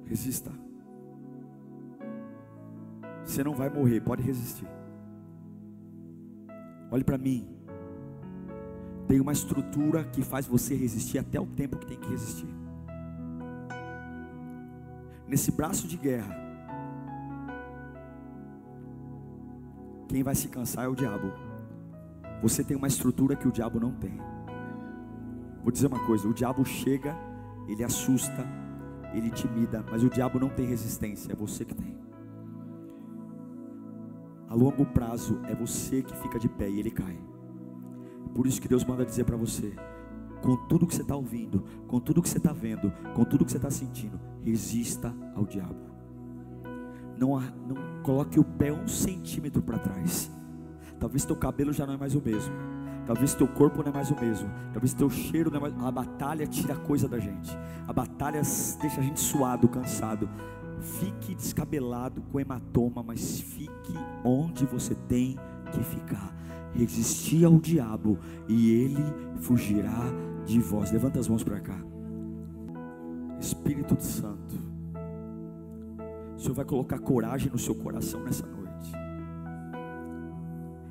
Resista. 0.05 0.53
Você 3.25 3.43
não 3.43 3.55
vai 3.55 3.69
morrer, 3.69 4.01
pode 4.01 4.23
resistir. 4.23 4.69
Olhe 6.91 7.05
para 7.05 7.19
mim. 7.19 7.49
Tem 9.09 9.21
uma 9.21 9.33
estrutura 9.33 10.05
que 10.05 10.23
faz 10.23 10.47
você 10.47 10.75
resistir 10.75 11.19
até 11.19 11.41
o 11.41 11.47
tempo 11.47 11.77
que 11.77 11.87
tem 11.87 11.99
que 11.99 12.09
resistir. 12.09 12.49
Nesse 15.29 15.51
braço 15.51 15.87
de 15.89 15.97
guerra, 15.97 16.37
quem 20.09 20.23
vai 20.23 20.35
se 20.35 20.49
cansar 20.49 20.85
é 20.85 20.89
o 20.89 20.95
diabo. 20.95 21.33
Você 22.43 22.63
tem 22.63 22.77
uma 22.77 22.87
estrutura 22.87 23.35
que 23.35 23.49
o 23.49 23.53
diabo 23.53 23.81
não 23.81 23.93
tem. 23.93 24.21
Vou 25.63 25.73
dizer 25.73 25.89
uma 25.89 26.05
coisa: 26.07 26.29
o 26.29 26.35
diabo 26.35 26.65
chega, 26.65 27.17
ele 27.67 27.83
assusta, 27.83 28.47
ele 29.13 29.29
intimida, 29.29 29.85
mas 29.91 30.05
o 30.05 30.11
diabo 30.11 30.39
não 30.39 30.49
tem 30.49 30.67
resistência, 30.67 31.33
é 31.33 31.37
você 31.37 31.65
que 31.65 31.75
tem. 31.75 32.06
A 34.49 34.55
longo 34.55 34.85
prazo 34.87 35.41
é 35.45 35.55
você 35.55 36.03
que 36.03 36.17
fica 36.17 36.39
de 36.39 36.49
pé 36.49 36.69
e 36.69 36.79
ele 36.79 36.91
cai. 36.91 37.19
Por 38.35 38.47
isso 38.47 38.61
que 38.61 38.69
Deus 38.69 38.85
manda 38.85 39.05
dizer 39.05 39.25
para 39.25 39.37
você: 39.37 39.75
com 40.43 40.57
tudo 40.69 40.87
que 40.87 40.95
você 40.95 41.03
está 41.03 41.17
ouvindo, 41.17 41.65
com 41.89 41.99
tudo 41.99 42.23
que 42.23 42.29
você 42.29 42.39
está 42.39 42.53
vendo, 42.53 42.93
com 43.15 43.25
tudo 43.25 43.45
que 43.45 43.51
você 43.51 43.59
está 43.59 43.71
sentindo, 43.71 44.21
resista 44.43 45.15
ao 45.35 45.45
diabo. 45.45 45.75
Não, 47.19 47.41
não 47.41 48.03
coloque 48.03 48.39
o 48.39 48.45
pé 48.45 48.73
um 48.73 48.87
centímetro 48.87 49.63
para 49.63 49.79
trás. 49.79 50.31
Talvez 50.99 51.25
teu 51.25 51.37
cabelo 51.37 51.73
já 51.73 51.87
não 51.87 51.95
é 51.95 51.97
mais 51.97 52.15
o 52.15 52.23
mesmo. 52.23 52.55
Talvez 53.07 53.35
teu 53.35 53.47
corpo 53.47 53.83
não 53.83 53.91
é 53.91 53.95
mais 53.95 54.11
o 54.11 54.21
mesmo. 54.21 54.51
Talvez 54.73 54.93
teu 54.93 55.09
cheiro 55.09 55.51
não 55.51 55.59
é 55.59 55.61
mais. 55.61 55.85
A 55.85 55.91
batalha 55.91 56.47
tira 56.47 56.75
coisa 56.75 57.09
da 57.09 57.19
gente. 57.19 57.57
A 57.87 57.93
batalha 57.93 58.43
deixa 58.81 59.01
a 59.01 59.03
gente 59.03 59.21
suado, 59.21 59.69
cansado. 59.69 60.29
Fique 60.81 61.35
descabelado 61.35 62.21
com 62.23 62.39
hematoma, 62.39 63.03
mas 63.03 63.41
fique 63.41 63.95
onde 64.25 64.65
você 64.67 64.95
tem 64.95 65.37
que 65.73 65.83
ficar. 65.83 66.35
Resistir 66.75 67.45
ao 67.45 67.59
diabo 67.59 68.19
e 68.49 68.71
ele 68.71 69.03
fugirá 69.41 70.05
de 70.45 70.61
vós. 70.61 70.93
Levanta 70.93 71.19
as 71.19 71.29
mãos 71.29 71.43
para 71.43 71.61
cá. 71.61 71.79
Espírito 73.41 74.01
Santo, 74.01 74.57
o 76.37 76.41
Senhor 76.41 76.55
vai 76.55 76.65
colocar 76.65 76.99
coragem 76.99 77.51
no 77.51 77.59
seu 77.59 77.75
coração 77.75 78.23
nessa 78.23 78.47
noite. 78.47 78.93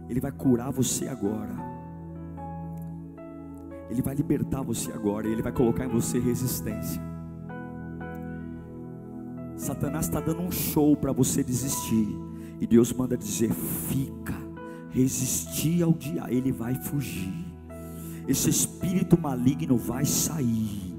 Ele 0.09 0.19
vai 0.19 0.31
curar 0.31 0.71
você 0.71 1.07
agora. 1.07 1.53
Ele 3.89 4.01
vai 4.01 4.15
libertar 4.15 4.61
você 4.61 4.91
agora. 4.91 5.27
Ele 5.27 5.41
vai 5.41 5.51
colocar 5.51 5.85
em 5.85 5.89
você 5.89 6.19
resistência. 6.19 7.01
Satanás 9.65 10.05
está 10.05 10.19
dando 10.19 10.41
um 10.41 10.51
show 10.51 10.95
para 10.95 11.11
você 11.11 11.43
desistir. 11.43 12.07
E 12.61 12.67
Deus 12.67 12.93
manda 12.93 13.17
dizer: 13.17 13.51
fica, 13.51 14.35
resistir 14.91 15.81
ao 15.81 15.91
dia, 15.91 16.25
ele 16.27 16.51
vai 16.51 16.75
fugir. 16.75 17.33
Esse 18.27 18.49
espírito 18.49 19.19
maligno 19.19 19.75
vai 19.75 20.05
sair. 20.05 20.93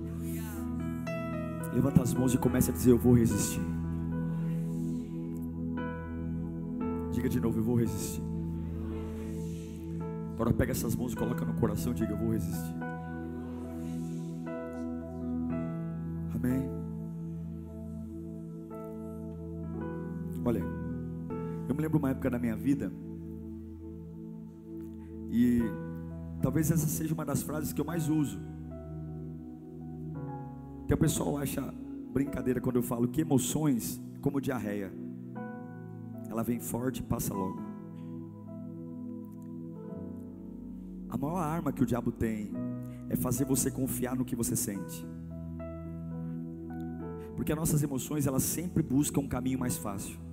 Levanta 1.73 2.03
as 2.03 2.13
mãos 2.13 2.35
e 2.35 2.39
começa 2.39 2.73
a 2.73 2.75
dizer: 2.75 2.91
Eu 2.91 2.99
vou 2.99 3.15
resistir. 3.15 3.63
Diga 7.13 7.29
de 7.29 7.41
novo: 7.41 7.61
Eu 7.61 7.65
vou 7.65 7.77
resistir. 7.77 8.23
Agora 10.35 10.53
pega 10.53 10.73
essas 10.73 10.97
mãos 10.97 11.13
e 11.13 11.17
coloca 11.17 11.45
no 11.45 11.55
coração 11.55 11.93
e 11.93 11.95
diga: 11.95 12.13
Eu 12.13 12.19
vou 12.19 12.33
resistir. 12.33 12.86
Lembro 21.97 21.99
uma 21.99 22.11
época 22.11 22.31
da 22.31 22.39
minha 22.39 22.57
vida 22.57 22.93
e 25.31 25.63
talvez 26.41 26.71
essa 26.71 26.87
seja 26.87 27.15
uma 27.15 27.25
das 27.25 27.43
frases 27.43 27.73
que 27.73 27.81
eu 27.81 27.85
mais 27.85 28.09
uso. 28.09 28.39
Que 30.87 30.95
o 30.95 30.97
pessoal 30.97 31.37
acha 31.39 31.63
brincadeira 32.13 32.61
quando 32.61 32.77
eu 32.77 32.83
falo 32.83 33.09
que 33.09 33.21
emoções 33.21 34.01
como 34.21 34.41
diarreia. 34.41 34.93
Ela 36.29 36.43
vem 36.43 36.61
forte 36.61 37.01
e 37.01 37.03
passa 37.03 37.35
logo. 37.35 37.61
A 41.09 41.17
maior 41.17 41.39
arma 41.39 41.73
que 41.73 41.83
o 41.83 41.87
diabo 41.87 42.13
tem 42.13 42.53
é 43.09 43.17
fazer 43.17 43.45
você 43.45 43.71
confiar 43.71 44.15
no 44.15 44.25
que 44.25 44.37
você 44.37 44.55
sente. 44.55 45.07
Porque 47.35 47.53
as 47.53 47.59
nossas 47.59 47.83
emoções, 47.83 48.27
elas 48.27 48.43
sempre 48.43 48.83
buscam 48.83 49.21
um 49.21 49.29
caminho 49.29 49.59
mais 49.59 49.77
fácil. 49.77 50.26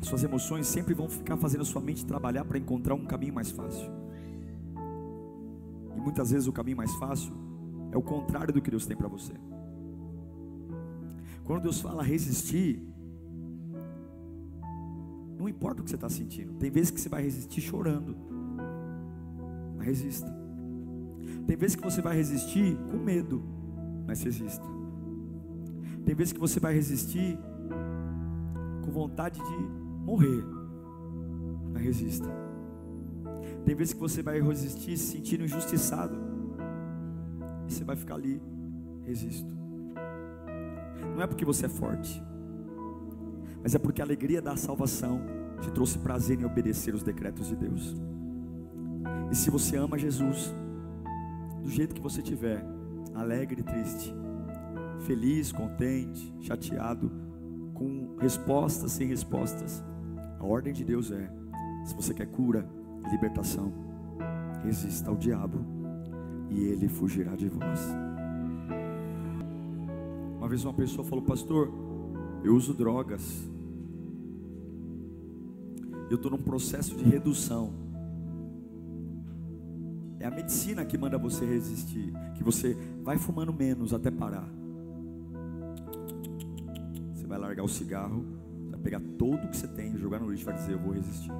As 0.00 0.08
suas 0.08 0.24
emoções 0.24 0.66
sempre 0.66 0.94
vão 0.94 1.08
ficar 1.08 1.36
fazendo 1.36 1.60
a 1.60 1.64
sua 1.64 1.80
mente 1.80 2.06
trabalhar 2.06 2.44
para 2.44 2.58
encontrar 2.58 2.94
um 2.94 3.04
caminho 3.04 3.34
mais 3.34 3.50
fácil. 3.50 3.90
E 5.96 6.00
muitas 6.00 6.30
vezes 6.30 6.48
o 6.48 6.52
caminho 6.52 6.76
mais 6.76 6.94
fácil 6.94 7.32
é 7.92 7.98
o 7.98 8.02
contrário 8.02 8.52
do 8.52 8.62
que 8.62 8.70
Deus 8.70 8.86
tem 8.86 8.96
para 8.96 9.08
você. 9.08 9.34
Quando 11.44 11.62
Deus 11.62 11.80
fala 11.80 12.02
resistir, 12.02 12.82
não 15.36 15.48
importa 15.48 15.80
o 15.80 15.84
que 15.84 15.90
você 15.90 15.96
está 15.96 16.08
sentindo. 16.08 16.54
Tem 16.54 16.70
vezes 16.70 16.90
que 16.90 17.00
você 17.00 17.08
vai 17.08 17.22
resistir 17.22 17.60
chorando. 17.60 18.16
Mas 19.76 19.86
resista. 19.86 20.32
Tem 21.46 21.56
vezes 21.56 21.76
que 21.76 21.82
você 21.82 22.00
vai 22.00 22.14
resistir 22.14 22.76
com 22.90 22.96
medo. 22.96 23.42
Mas 24.06 24.22
resista. 24.22 24.64
Tem 26.04 26.14
vezes 26.14 26.32
que 26.32 26.40
você 26.40 26.60
vai 26.60 26.74
resistir 26.74 27.38
com 28.84 28.90
vontade 28.90 29.38
de 29.38 29.79
morrer. 30.10 30.44
Mas 31.72 31.82
resista. 31.82 32.28
Tem 33.64 33.74
vezes 33.74 33.94
que 33.94 34.00
você 34.00 34.22
vai 34.22 34.40
resistir 34.40 34.96
se 34.96 35.12
sentindo 35.12 35.44
injustiçado. 35.44 36.16
E 37.68 37.72
você 37.72 37.84
vai 37.84 37.94
ficar 37.96 38.16
ali. 38.16 38.42
Resisto. 39.04 39.50
Não 41.14 41.22
é 41.22 41.26
porque 41.26 41.44
você 41.44 41.66
é 41.66 41.68
forte, 41.68 42.22
mas 43.62 43.74
é 43.74 43.78
porque 43.78 44.00
a 44.00 44.04
alegria 44.04 44.40
da 44.40 44.56
salvação 44.56 45.20
te 45.60 45.70
trouxe 45.70 45.98
prazer 45.98 46.40
em 46.40 46.44
obedecer 46.44 46.94
os 46.94 47.02
decretos 47.02 47.48
de 47.48 47.56
Deus. 47.56 47.96
E 49.30 49.34
se 49.34 49.50
você 49.50 49.76
ama 49.76 49.98
Jesus, 49.98 50.54
do 51.62 51.68
jeito 51.68 51.94
que 51.94 52.00
você 52.00 52.22
tiver, 52.22 52.64
alegre 53.14 53.60
e 53.60 53.64
triste, 53.64 54.14
feliz, 55.00 55.50
contente, 55.50 56.32
chateado, 56.40 57.10
com 57.74 58.16
respostas, 58.18 58.92
sem 58.92 59.08
respostas, 59.08 59.82
a 60.40 60.44
ordem 60.44 60.72
de 60.72 60.82
Deus 60.82 61.12
é: 61.12 61.30
se 61.84 61.94
você 61.94 62.14
quer 62.14 62.26
cura, 62.26 62.66
libertação, 63.10 63.72
resista 64.64 65.10
ao 65.10 65.16
diabo 65.16 65.64
e 66.48 66.64
ele 66.64 66.88
fugirá 66.88 67.36
de 67.36 67.48
vós. 67.48 67.80
Uma 70.38 70.48
vez 70.48 70.64
uma 70.64 70.72
pessoa 70.72 71.06
falou, 71.06 71.22
pastor, 71.22 71.70
eu 72.42 72.56
uso 72.56 72.72
drogas. 72.72 73.48
Eu 76.10 76.16
estou 76.16 76.30
num 76.30 76.38
processo 76.38 76.96
de 76.96 77.04
redução. 77.04 77.72
É 80.18 80.26
a 80.26 80.30
medicina 80.30 80.84
que 80.84 80.98
manda 80.98 81.16
você 81.18 81.44
resistir. 81.44 82.12
Que 82.34 82.42
você 82.42 82.76
vai 83.02 83.18
fumando 83.18 83.52
menos 83.52 83.92
até 83.92 84.10
parar. 84.10 84.48
Você 87.14 87.26
vai 87.26 87.38
largar 87.38 87.62
o 87.62 87.68
cigarro, 87.68 88.24
pegar 88.80 89.00
tudo 89.18 89.48
que 89.48 89.56
você 89.56 89.68
tem, 89.68 89.96
jogar 89.96 90.18
no 90.18 90.30
lixo 90.30 90.44
vai 90.44 90.54
dizer: 90.54 90.72
Eu 90.72 90.78
vou 90.78 90.92
resistir. 90.92 91.32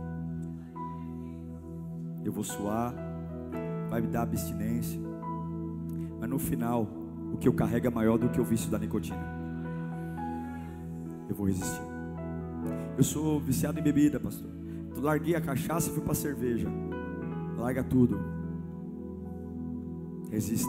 Eu 2.24 2.32
vou 2.32 2.44
suar, 2.44 2.94
vai 3.88 4.00
me 4.00 4.08
dar 4.08 4.22
abstinência. 4.22 5.00
Mas 6.20 6.28
no 6.28 6.38
final, 6.38 6.86
o 7.32 7.38
que 7.38 7.48
eu 7.48 7.52
carrego 7.52 7.86
é 7.86 7.90
maior 7.90 8.18
do 8.18 8.28
que 8.28 8.40
o 8.40 8.44
vício 8.44 8.70
da 8.70 8.78
nicotina 8.78 9.40
eu 11.30 11.36
vou 11.36 11.46
resistir. 11.46 11.82
Eu 12.98 13.04
sou 13.04 13.40
viciado 13.40 13.78
em 13.78 13.82
bebida, 13.82 14.18
pastor. 14.18 14.50
Eu 14.94 15.00
larguei 15.00 15.34
a 15.36 15.40
cachaça 15.40 15.88
e 15.88 15.92
fui 15.94 16.02
para 16.02 16.12
cerveja. 16.12 16.68
Larga 17.56 17.84
tudo. 17.84 18.20
Resista. 20.30 20.68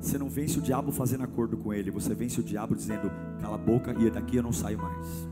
Você 0.00 0.16
não 0.16 0.28
vence 0.28 0.58
o 0.58 0.62
diabo 0.62 0.92
fazendo 0.92 1.24
acordo 1.24 1.56
com 1.56 1.72
ele, 1.72 1.90
você 1.90 2.14
vence 2.14 2.40
o 2.40 2.42
diabo 2.42 2.74
dizendo: 2.74 3.10
cala 3.40 3.56
a 3.56 3.58
boca 3.58 3.94
e 3.98 4.10
daqui 4.10 4.36
eu 4.36 4.42
não 4.42 4.52
saio 4.52 4.78
mais. 4.78 5.28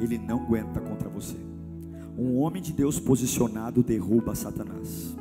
Ele 0.00 0.18
não 0.18 0.42
aguenta 0.42 0.80
contra 0.80 1.08
você. 1.08 1.36
Um 2.16 2.36
homem 2.38 2.60
de 2.60 2.72
Deus 2.72 2.98
posicionado 2.98 3.82
derruba 3.82 4.34
Satanás. 4.34 5.16